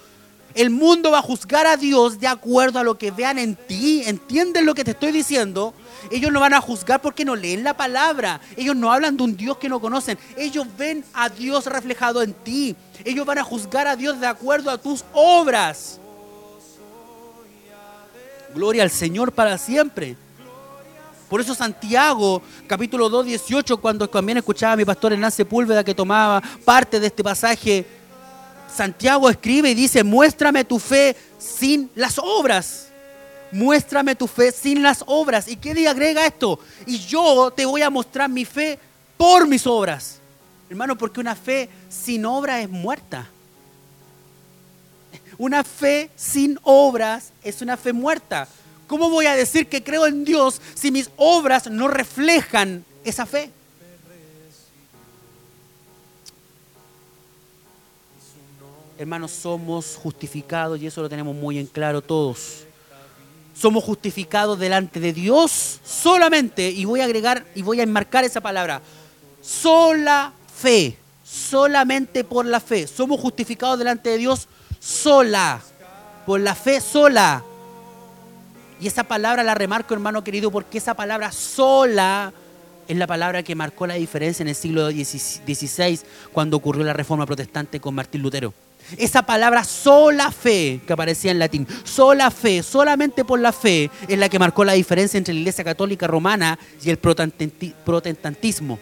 [0.56, 4.02] El mundo va a juzgar a Dios de acuerdo a lo que vean en ti.
[4.06, 5.74] ¿Entienden lo que te estoy diciendo?
[6.10, 8.40] Ellos no van a juzgar porque no leen la palabra.
[8.56, 10.18] Ellos no hablan de un Dios que no conocen.
[10.38, 12.78] Ellos ven a Dios reflejado en ti.
[13.04, 16.00] Ellos van a juzgar a Dios de acuerdo a tus obras.
[18.56, 20.16] Gloria al Señor para siempre.
[21.30, 25.94] Por eso Santiago, capítulo 2, 18, cuando también escuchaba a mi pastor Hernán Sepúlveda que
[25.94, 27.86] tomaba parte de este pasaje,
[28.76, 32.88] Santiago escribe y dice, muéstrame tu fe sin las obras.
[33.52, 35.48] Muéstrame tu fe sin las obras.
[35.48, 36.60] ¿Y qué día agrega esto?
[36.88, 38.80] Y yo te voy a mostrar mi fe
[39.16, 40.20] por mis obras.
[40.70, 43.28] Hermano, porque una fe sin obra es muerta.
[45.38, 48.48] Una fe sin obras es una fe muerta.
[48.90, 53.52] ¿Cómo voy a decir que creo en Dios si mis obras no reflejan esa fe?
[58.98, 62.64] Hermanos, somos justificados y eso lo tenemos muy en claro todos.
[63.54, 68.42] Somos justificados delante de Dios solamente, y voy a agregar y voy a enmarcar esa
[68.42, 68.82] palabra,
[69.40, 72.88] sola fe, solamente por la fe.
[72.88, 74.48] Somos justificados delante de Dios
[74.80, 75.62] sola,
[76.26, 77.44] por la fe sola.
[78.80, 82.32] Y esa palabra la remarco, hermano querido, porque esa palabra sola
[82.88, 86.00] es la palabra que marcó la diferencia en el siglo XVI,
[86.32, 88.54] cuando ocurrió la reforma protestante con Martín Lutero.
[88.98, 94.18] Esa palabra sola fe que aparecía en latín, sola fe, solamente por la fe, es
[94.18, 98.80] la que marcó la diferencia entre la Iglesia Católica Romana y el protestantismo.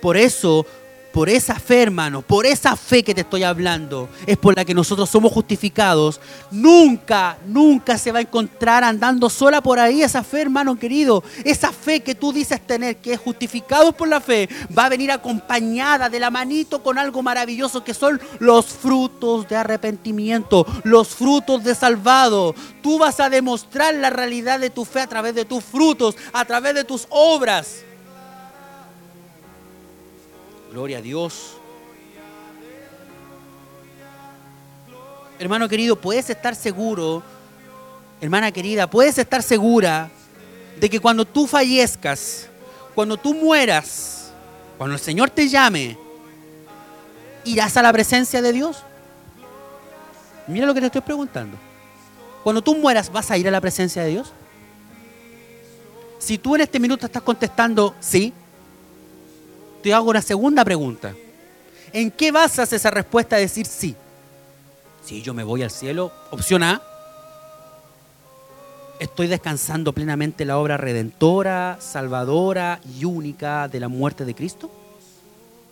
[0.00, 0.66] Por eso
[1.12, 4.74] por esa fe, hermano, por esa fe que te estoy hablando, es por la que
[4.74, 6.20] nosotros somos justificados.
[6.50, 11.22] Nunca, nunca se va a encontrar andando sola por ahí esa fe, hermano querido.
[11.44, 15.10] Esa fe que tú dices tener, que es justificado por la fe, va a venir
[15.10, 21.62] acompañada de la manito con algo maravilloso que son los frutos de arrepentimiento, los frutos
[21.62, 22.54] de salvado.
[22.82, 26.44] Tú vas a demostrar la realidad de tu fe a través de tus frutos, a
[26.44, 27.84] través de tus obras.
[30.72, 31.58] Gloria a Dios.
[35.38, 37.22] Hermano querido, puedes estar seguro,
[38.22, 40.10] hermana querida, puedes estar segura
[40.80, 42.48] de que cuando tú fallezcas,
[42.94, 44.32] cuando tú mueras,
[44.78, 45.98] cuando el Señor te llame,
[47.44, 48.82] irás a la presencia de Dios.
[50.46, 51.58] Mira lo que te estoy preguntando.
[52.42, 54.32] Cuando tú mueras, ¿vas a ir a la presencia de Dios?
[56.18, 58.32] Si tú en este minuto estás contestando sí,
[59.82, 61.14] te hago una segunda pregunta.
[61.92, 63.94] ¿En qué basas esa respuesta de decir sí?
[65.04, 66.80] Si yo me voy al cielo, opción A,
[69.00, 74.70] estoy descansando plenamente la obra redentora, salvadora y única de la muerte de Cristo.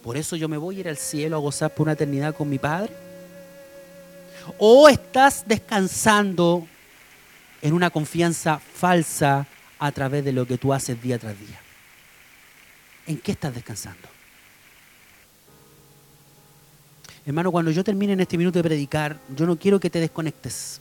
[0.02, 2.48] Por eso yo me voy a ir al cielo a gozar por una eternidad con
[2.48, 2.92] mi Padre.
[4.58, 6.66] O estás descansando
[7.62, 9.46] en una confianza falsa
[9.78, 11.60] a través de lo que tú haces día tras día.
[13.06, 14.08] ¿En qué estás descansando?
[17.26, 20.80] Hermano, cuando yo termine en este minuto de predicar, yo no quiero que te desconectes.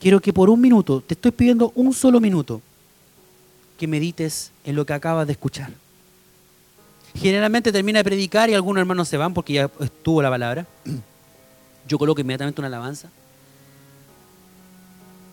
[0.00, 2.60] Quiero que por un minuto, te estoy pidiendo un solo minuto,
[3.78, 5.70] que medites en lo que acabas de escuchar.
[7.14, 10.66] Generalmente termina de predicar y algunos hermanos se van porque ya estuvo la palabra.
[11.86, 13.10] Yo coloco inmediatamente una alabanza.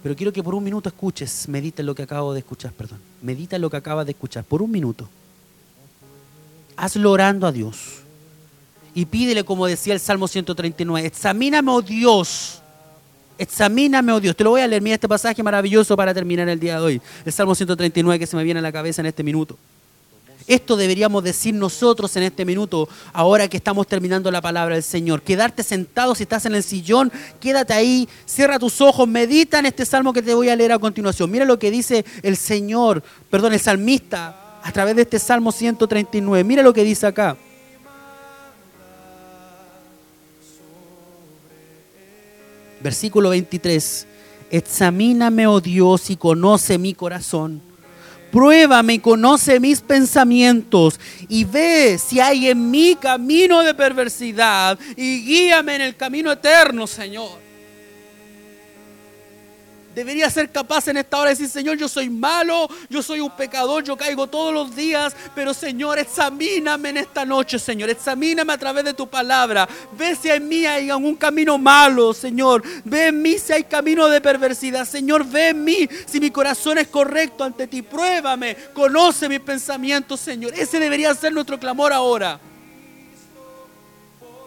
[0.02, 3.00] Pero quiero que por un minuto escuches, medita lo que acabo de escuchar, perdón.
[3.22, 5.10] Medita lo que acabas de escuchar, por un minuto.
[6.78, 8.00] Hazlo orando a Dios.
[8.94, 12.62] Y pídele, como decía el Salmo 139, examíname, oh Dios.
[13.38, 14.36] Examíname, oh Dios.
[14.36, 14.82] Te lo voy a leer.
[14.82, 17.02] Mira este pasaje maravilloso para terminar el día de hoy.
[17.26, 19.58] El Salmo 139 que se me viene a la cabeza en este minuto.
[20.50, 25.22] Esto deberíamos decir nosotros en este minuto, ahora que estamos terminando la palabra del Señor.
[25.22, 29.86] Quedarte sentado si estás en el sillón, quédate ahí, cierra tus ojos, medita en este
[29.86, 31.30] salmo que te voy a leer a continuación.
[31.30, 36.44] Mira lo que dice el Señor, perdón, el salmista a través de este salmo 139.
[36.44, 37.38] Mira lo que dice acá.
[42.82, 44.08] Versículo 23.
[44.50, 47.69] Examíname, oh Dios, y conoce mi corazón
[48.32, 55.24] Pruébame y conoce mis pensamientos y ve si hay en mí camino de perversidad y
[55.24, 57.49] guíame en el camino eterno, Señor.
[59.94, 63.32] Debería ser capaz en esta hora de decir, Señor, yo soy malo, yo soy un
[63.32, 68.58] pecador, yo caigo todos los días, pero Señor, examíname en esta noche, Señor, examíname a
[68.58, 69.68] través de tu palabra.
[69.94, 72.64] Ve si en mí hay algún camino malo, Señor.
[72.86, 76.78] Ve en mí si hay camino de perversidad, Señor, ve en mí si mi corazón
[76.78, 77.82] es correcto ante ti.
[77.82, 80.54] Pruébame, conoce mis pensamientos, Señor.
[80.56, 82.40] Ese debería ser nuestro clamor ahora.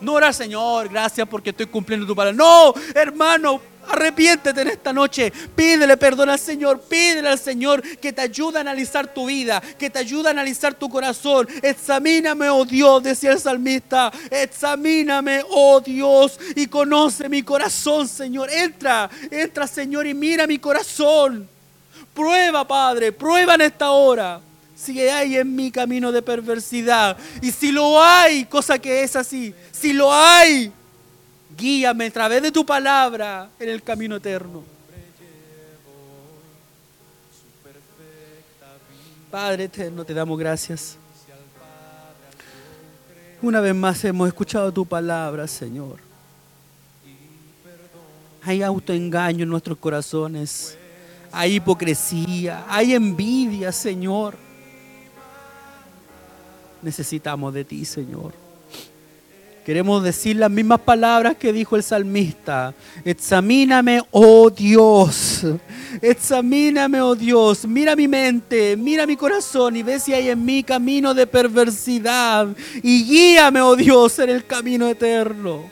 [0.03, 2.37] No Señor, gracias porque estoy cumpliendo tu palabra.
[2.37, 5.33] No, hermano, Arrepiéntete en esta noche.
[5.55, 6.81] Pídele perdón al Señor.
[6.83, 10.75] Pídele al Señor que te ayude a analizar tu vida, que te ayude a analizar
[10.75, 11.49] tu corazón.
[11.63, 14.13] Examíname, oh Dios, decía el salmista.
[14.31, 18.51] Examíname, oh Dios, y conoce mi corazón, Señor.
[18.51, 21.49] Entra, entra, Señor, y mira mi corazón.
[22.15, 24.41] Prueba, Padre, prueba en esta hora
[24.83, 27.17] si hay en mi camino de perversidad.
[27.41, 30.73] Y si lo hay, cosa que es así, si lo hay,
[31.57, 34.63] Guíame a través de tu palabra en el camino eterno.
[39.31, 40.97] Padre eterno, te damos gracias.
[43.41, 45.99] Una vez más hemos escuchado tu palabra, Señor.
[48.43, 50.79] Hay autoengaño en nuestros corazones.
[51.31, 52.65] Hay hipocresía.
[52.69, 54.37] Hay envidia, Señor.
[56.83, 58.42] Necesitamos de ti, Señor.
[59.65, 62.75] Queremos decir las mismas palabras que dijo el salmista.
[63.05, 65.45] Examíname, oh Dios.
[66.01, 67.65] Examíname, oh Dios.
[67.65, 72.49] Mira mi mente, mira mi corazón y ve si hay en mí camino de perversidad.
[72.83, 75.71] Y guíame, oh Dios, en el camino eterno.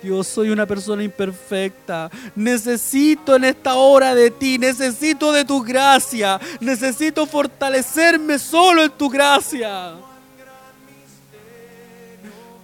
[0.00, 2.10] Dios, soy una persona imperfecta.
[2.36, 4.56] Necesito en esta hora de ti.
[4.56, 6.38] Necesito de tu gracia.
[6.60, 9.94] Necesito fortalecerme solo en tu gracia.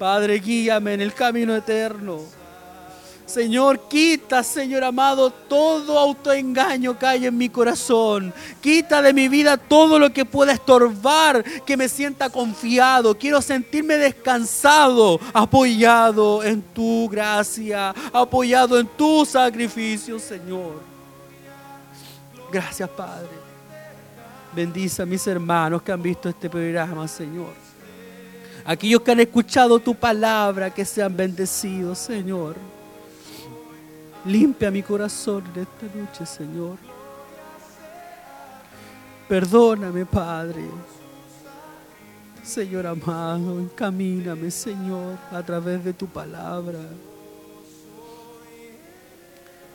[0.01, 2.21] Padre, guíame en el camino eterno.
[3.27, 8.33] Señor, quita, Señor amado, todo autoengaño que hay en mi corazón.
[8.63, 13.15] Quita de mi vida todo lo que pueda estorbar, que me sienta confiado.
[13.15, 20.81] Quiero sentirme descansado, apoyado en tu gracia, apoyado en tu sacrificio, Señor.
[22.51, 23.29] Gracias, Padre.
[24.57, 27.70] Bendice a mis hermanos que han visto este programa, Señor.
[28.65, 32.57] Aquellos que han escuchado tu palabra, que sean bendecidos, Señor.
[34.25, 36.77] Limpia mi corazón en esta noche, Señor.
[39.29, 40.65] Perdóname, Padre.
[42.43, 46.81] Señor amado, encamíname, Señor, a través de tu palabra.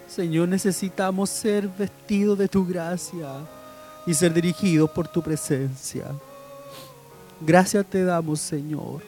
[0.07, 3.29] Señor, necesitamos ser vestidos de tu gracia
[4.05, 6.05] y ser dirigidos por tu presencia.
[7.41, 9.01] Gracias te damos, Señor.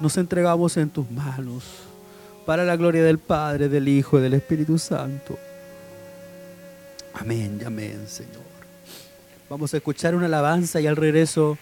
[0.00, 1.64] Nos entregamos en tus manos
[2.46, 5.38] para la gloria del Padre, del Hijo y del Espíritu Santo.
[7.12, 8.50] Amén amén, Señor.
[9.50, 11.58] Vamos a escuchar una alabanza y al regreso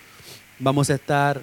[0.59, 1.43] vamos a estar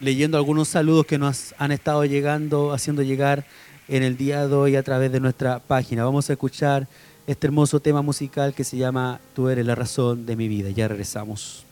[0.00, 3.46] leyendo algunos saludos que nos han estado llegando, haciendo llegar
[3.88, 6.04] en el día de hoy a través de nuestra página.
[6.04, 6.88] Vamos a escuchar
[7.26, 10.70] este hermoso tema musical que se llama Tú eres la razón de mi vida.
[10.70, 11.64] Ya regresamos.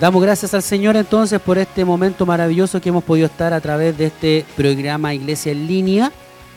[0.00, 3.98] Damos gracias al Señor entonces por este momento maravilloso que hemos podido estar a través
[3.98, 6.10] de este programa Iglesia en línea.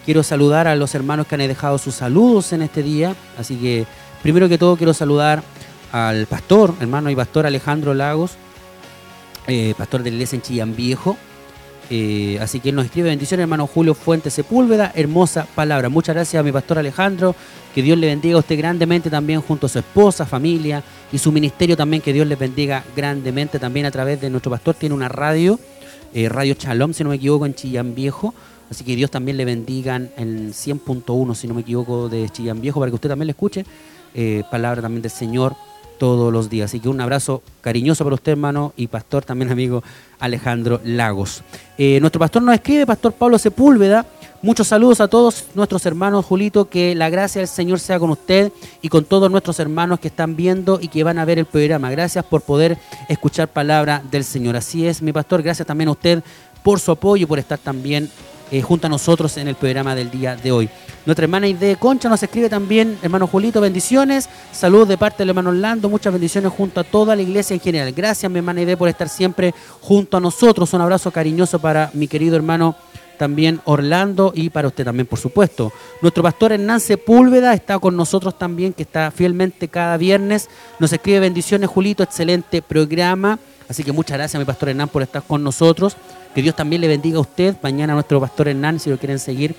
[0.06, 3.18] Quiero saludar a los hermanos que han dejado sus saludos en este día.
[3.38, 3.86] Así que,
[4.22, 5.44] primero que todo, quiero saludar
[5.92, 8.38] al pastor, hermano y pastor Alejandro Lagos,
[9.48, 11.18] eh, pastor de la iglesia en Chillán Viejo.
[11.96, 15.90] Eh, así que él nos escribe bendiciones, hermano Julio Fuentes Sepúlveda, hermosa palabra.
[15.90, 17.36] Muchas gracias a mi pastor Alejandro,
[17.76, 21.32] que Dios le bendiga a usted grandemente también junto a su esposa, familia y su
[21.32, 24.74] ministerio también, que Dios les bendiga grandemente también a través de nuestro pastor.
[24.74, 25.60] Tiene una radio,
[26.16, 28.34] eh, Radio Shalom, si no me equivoco, en Chillán Viejo.
[28.72, 32.80] Así que Dios también le bendiga en 100.1, si no me equivoco, de Chillán Viejo,
[32.80, 33.66] para que usted también le escuche.
[34.16, 35.56] eh, palabra también del Señor
[36.04, 36.70] todos los días.
[36.70, 39.82] Así que un abrazo cariñoso para usted, hermano, y pastor también, amigo
[40.20, 41.44] Alejandro Lagos.
[41.78, 44.06] Eh, nuestro pastor nos escribe, pastor Pablo Sepúlveda.
[44.42, 46.68] Muchos saludos a todos nuestros hermanos, Julito.
[46.68, 48.52] Que la gracia del Señor sea con usted
[48.82, 51.90] y con todos nuestros hermanos que están viendo y que van a ver el programa.
[51.90, 52.78] Gracias por poder
[53.08, 54.58] escuchar palabra del Señor.
[54.58, 55.42] Así es, mi pastor.
[55.42, 56.22] Gracias también a usted
[56.64, 58.10] por su apoyo y por estar también
[58.52, 60.70] eh, junto a nosotros en el programa del día de hoy.
[61.06, 64.30] Nuestra hermana Ide Concha nos escribe también, hermano Julito, bendiciones.
[64.52, 67.92] Saludos de parte del hermano Orlando, muchas bendiciones junto a toda la iglesia en general.
[67.92, 70.74] Gracias, mi hermana Ide, por estar siempre junto a nosotros.
[70.74, 72.76] Un abrazo cariñoso para mi querido hermano
[73.18, 75.72] también Orlando y para usted también, por supuesto.
[76.02, 80.50] Nuestro pastor Hernán Sepúlveda está con nosotros también, que está fielmente cada viernes.
[80.80, 83.40] Nos escribe bendiciones, Julito, excelente programa.
[83.70, 85.96] Así que muchas gracias, mi pastor Hernán, por estar con nosotros.
[86.34, 87.56] Que Dios también le bendiga a usted.
[87.62, 89.56] Mañana nuestro pastor Hernán, si lo quieren seguir,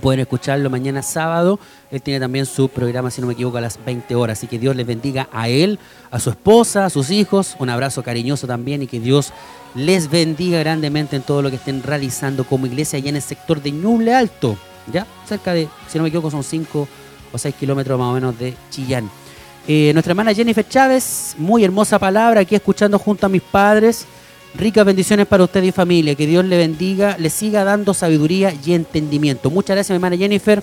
[0.00, 1.58] pueden escucharlo mañana sábado.
[1.90, 4.38] Él tiene también su programa, si no me equivoco, a las 20 horas.
[4.38, 5.78] Así que Dios les bendiga a él,
[6.10, 7.56] a su esposa, a sus hijos.
[7.58, 9.32] Un abrazo cariñoso también y que Dios
[9.74, 13.62] les bendiga grandemente en todo lo que estén realizando como iglesia allá en el sector
[13.62, 14.56] de Ñuble Alto.
[14.92, 15.06] ¿Ya?
[15.26, 16.88] Cerca de, si no me equivoco, son 5
[17.32, 19.10] o 6 kilómetros más o menos de Chillán.
[19.66, 24.06] Eh, nuestra hermana Jennifer Chávez, muy hermosa palabra, aquí escuchando junto a mis padres.
[24.58, 26.14] Ricas bendiciones para usted y familia.
[26.14, 29.50] Que Dios le bendiga, le siga dando sabiduría y entendimiento.
[29.50, 30.62] Muchas gracias, mi hermana Jennifer.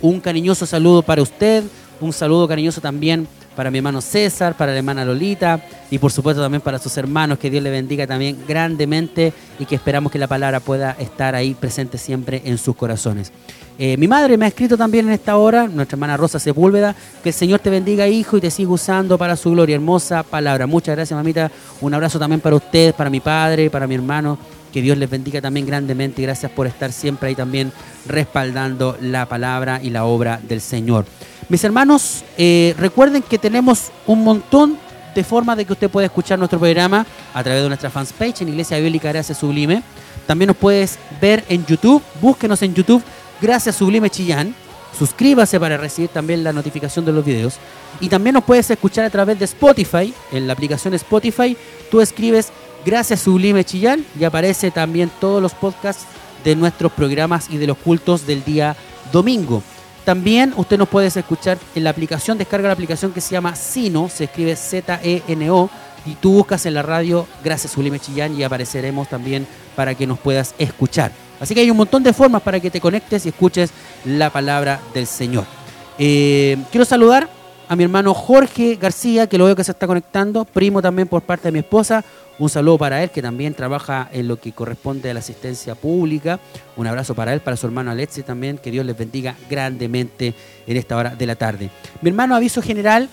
[0.00, 1.62] Un cariñoso saludo para usted.
[2.00, 5.60] Un saludo cariñoso también para mi hermano César, para la hermana Lolita
[5.90, 7.38] y por supuesto también para sus hermanos.
[7.38, 11.54] Que Dios le bendiga también grandemente y que esperamos que la palabra pueda estar ahí
[11.54, 13.32] presente siempre en sus corazones.
[13.78, 17.30] Eh, mi madre me ha escrito también en esta hora, nuestra hermana Rosa Sepúlveda, que
[17.30, 19.74] el Señor te bendiga, hijo, y te siga usando para su gloria.
[19.74, 20.66] Hermosa palabra.
[20.66, 21.50] Muchas gracias, mamita.
[21.80, 24.38] Un abrazo también para usted, para mi padre, para mi hermano.
[24.72, 27.72] Que Dios les bendiga también grandemente y gracias por estar siempre ahí también
[28.08, 31.06] respaldando la palabra y la obra del Señor.
[31.48, 34.78] Mis hermanos, eh, recuerden que tenemos un montón
[35.14, 38.48] de formas de que usted pueda escuchar nuestro programa a través de nuestra fanpage en
[38.48, 39.82] Iglesia Bíblica Gracias Sublime.
[40.26, 43.02] También nos puedes ver en YouTube, búsquenos en YouTube
[43.40, 44.54] Gracias Sublime Chillán.
[44.98, 47.56] Suscríbase para recibir también la notificación de los videos.
[48.00, 51.56] Y también nos puedes escuchar a través de Spotify, en la aplicación Spotify.
[51.90, 52.52] Tú escribes
[52.86, 56.04] Gracias Sublime Chillán y aparece también todos los podcasts
[56.42, 58.76] de nuestros programas y de los cultos del día
[59.12, 59.62] domingo.
[60.04, 64.08] También usted nos puede escuchar en la aplicación, descarga la aplicación que se llama Sino,
[64.08, 65.70] se escribe Z-E-N-O,
[66.06, 70.18] y tú buscas en la radio Gracias Sublime Chillán y apareceremos también para que nos
[70.18, 71.12] puedas escuchar.
[71.40, 73.70] Así que hay un montón de formas para que te conectes y escuches
[74.04, 75.44] la palabra del Señor.
[75.98, 77.28] Eh, quiero saludar
[77.68, 81.22] a mi hermano Jorge García, que lo veo que se está conectando, primo también por
[81.22, 82.04] parte de mi esposa.
[82.38, 86.40] Un saludo para él, que también trabaja en lo que corresponde a la asistencia pública.
[86.76, 88.58] Un abrazo para él, para su hermano Alexi también.
[88.58, 90.34] Que Dios les bendiga grandemente
[90.66, 91.70] en esta hora de la tarde.
[92.00, 93.08] Mi hermano, aviso general,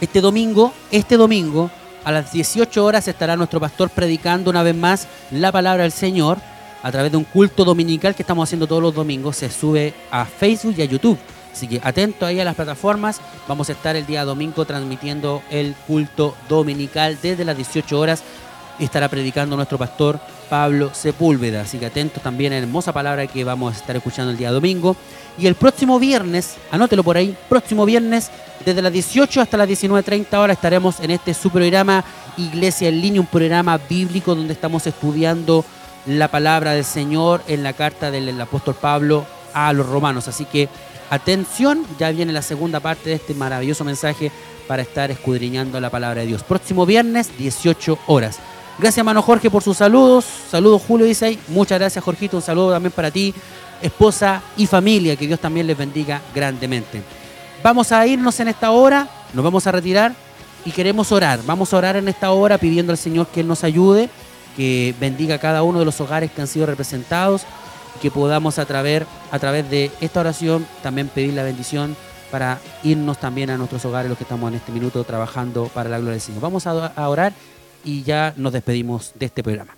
[0.00, 1.68] este domingo, este domingo,
[2.04, 6.38] a las 18 horas estará nuestro pastor predicando una vez más la palabra del Señor
[6.82, 9.36] a través de un culto dominical que estamos haciendo todos los domingos.
[9.36, 11.18] Se sube a Facebook y a YouTube.
[11.58, 13.20] Así que atento ahí a las plataformas.
[13.48, 18.22] Vamos a estar el día domingo transmitiendo el culto dominical desde las 18 horas.
[18.78, 21.62] Estará predicando nuestro pastor Pablo Sepúlveda.
[21.62, 24.52] Así que atentos también a la hermosa palabra que vamos a estar escuchando el día
[24.52, 24.94] domingo.
[25.36, 28.30] Y el próximo viernes, anótelo por ahí, próximo viernes,
[28.64, 32.04] desde las 18 hasta las 19.30 horas estaremos en este su programa
[32.36, 35.64] Iglesia en línea, un programa bíblico donde estamos estudiando
[36.06, 40.28] la palabra del Señor en la carta del apóstol Pablo a los romanos.
[40.28, 40.68] Así que
[41.10, 44.30] atención, ya viene la segunda parte de este maravilloso mensaje
[44.66, 46.42] para estar escudriñando la palabra de Dios.
[46.42, 48.38] Próximo viernes, 18 horas.
[48.78, 50.24] Gracias, hermano Jorge, por sus saludos.
[50.50, 51.38] Saludos, Julio, dice ahí.
[51.48, 52.36] Muchas gracias, Jorgito.
[52.36, 53.34] Un saludo también para ti,
[53.82, 55.16] esposa y familia.
[55.16, 57.02] Que Dios también les bendiga grandemente.
[57.62, 60.14] Vamos a irnos en esta hora, nos vamos a retirar
[60.64, 61.40] y queremos orar.
[61.44, 64.10] Vamos a orar en esta hora pidiendo al Señor que nos ayude
[64.58, 67.42] que bendiga a cada uno de los hogares que han sido representados
[67.98, 71.96] que podamos a través, a través de esta oración también pedir la bendición
[72.30, 75.98] para irnos también a nuestros hogares los que estamos en este minuto trabajando para la
[75.98, 76.42] gloria del Señor.
[76.42, 77.32] Vamos a, orar
[77.84, 79.74] y ya nos despedimos de este programa.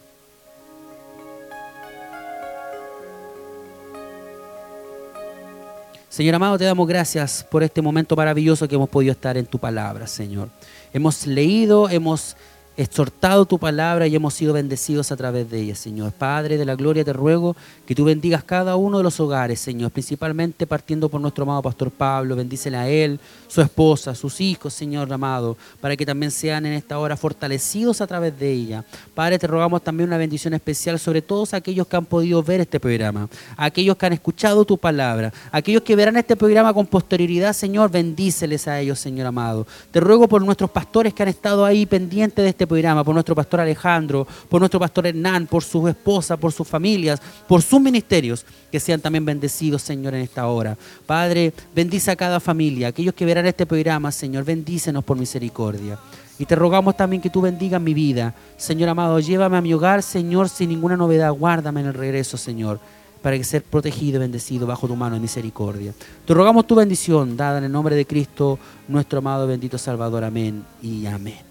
[6.08, 9.58] Señor amado, te damos gracias por este momento maravilloso que hemos podido estar en tu
[9.58, 10.48] palabra, Señor.
[10.92, 12.36] Hemos leído, hemos
[12.80, 16.12] exhortado tu palabra y hemos sido bendecidos a través de ella, Señor.
[16.12, 17.54] Padre de la gloria, te ruego
[17.86, 21.90] que tú bendigas cada uno de los hogares, Señor, principalmente partiendo por nuestro amado pastor
[21.90, 22.36] Pablo.
[22.36, 26.98] Bendícele a él, su esposa, sus hijos, Señor amado, para que también sean en esta
[26.98, 28.84] hora fortalecidos a través de ella.
[29.14, 32.80] Padre, te rogamos también una bendición especial sobre todos aquellos que han podido ver este
[32.80, 37.90] programa, aquellos que han escuchado tu palabra, aquellos que verán este programa con posterioridad, Señor,
[37.90, 39.66] bendíceles a ellos, Señor amado.
[39.90, 43.34] Te ruego por nuestros pastores que han estado ahí pendientes de este programa, por nuestro
[43.34, 48.46] pastor Alejandro, por nuestro pastor Hernán, por sus esposas, por sus familias, por sus ministerios,
[48.70, 50.76] que sean también bendecidos, Señor, en esta hora.
[51.04, 55.98] Padre, bendice a cada familia, aquellos que verán este programa, Señor, bendícenos por misericordia.
[56.38, 58.34] Y te rogamos también que tú bendigas mi vida.
[58.56, 61.32] Señor amado, llévame a mi hogar, Señor, sin ninguna novedad.
[61.32, 62.80] Guárdame en el regreso, Señor,
[63.20, 65.92] para que ser protegido y bendecido bajo tu mano de misericordia.
[66.24, 70.24] Te rogamos tu bendición, dada en el nombre de Cristo, nuestro amado bendito Salvador.
[70.24, 71.49] Amén y amén.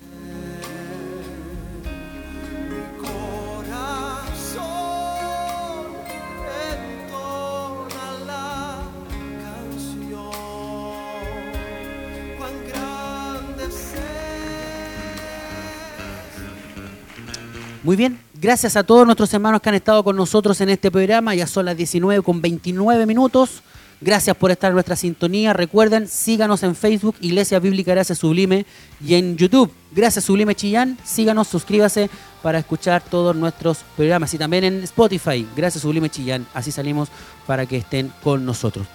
[17.82, 21.34] Muy bien, gracias a todos nuestros hermanos que han estado con nosotros en este programa.
[21.34, 23.64] Ya son las 19 con 29 minutos.
[24.02, 25.54] Gracias por estar en nuestra sintonía.
[25.54, 28.66] Recuerden, síganos en Facebook, Iglesia Bíblica Gracias Sublime,
[29.06, 30.98] y en YouTube, Gracias Sublime Chillán.
[31.06, 32.10] Síganos, suscríbase
[32.44, 34.34] para escuchar todos nuestros programas.
[34.34, 36.46] Y también en Spotify, Gracias Sublime Chillán.
[36.54, 37.08] Así salimos
[37.48, 38.88] para que estén con nosotros.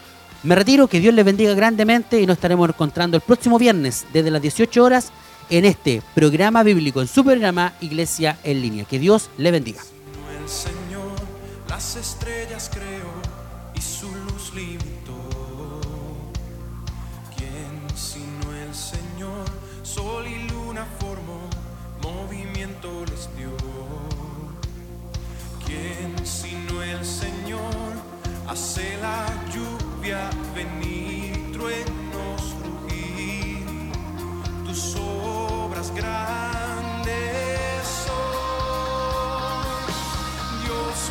[0.43, 4.31] Me retiro, que Dios les bendiga grandemente y nos estaremos encontrando el próximo viernes desde
[4.31, 5.11] las 18 horas
[5.51, 8.85] en este programa bíblico, en su programa Iglesia en línea.
[8.85, 9.81] Que Dios le bendiga.
[10.41, 11.15] El Señor
[11.69, 13.13] las estrellas creó
[13.75, 15.81] y su luz limitó.
[17.37, 19.45] ¿Quién sino el Señor
[19.95, 21.49] sol y luna formó,
[22.03, 23.51] movimiento les dio.
[25.65, 27.93] ¿Quién sino el Señor
[28.49, 32.04] hace la lluvia venir, trueno
[34.75, 37.13] tus obras grandes
[38.07, 38.15] son.
[40.63, 41.11] Dios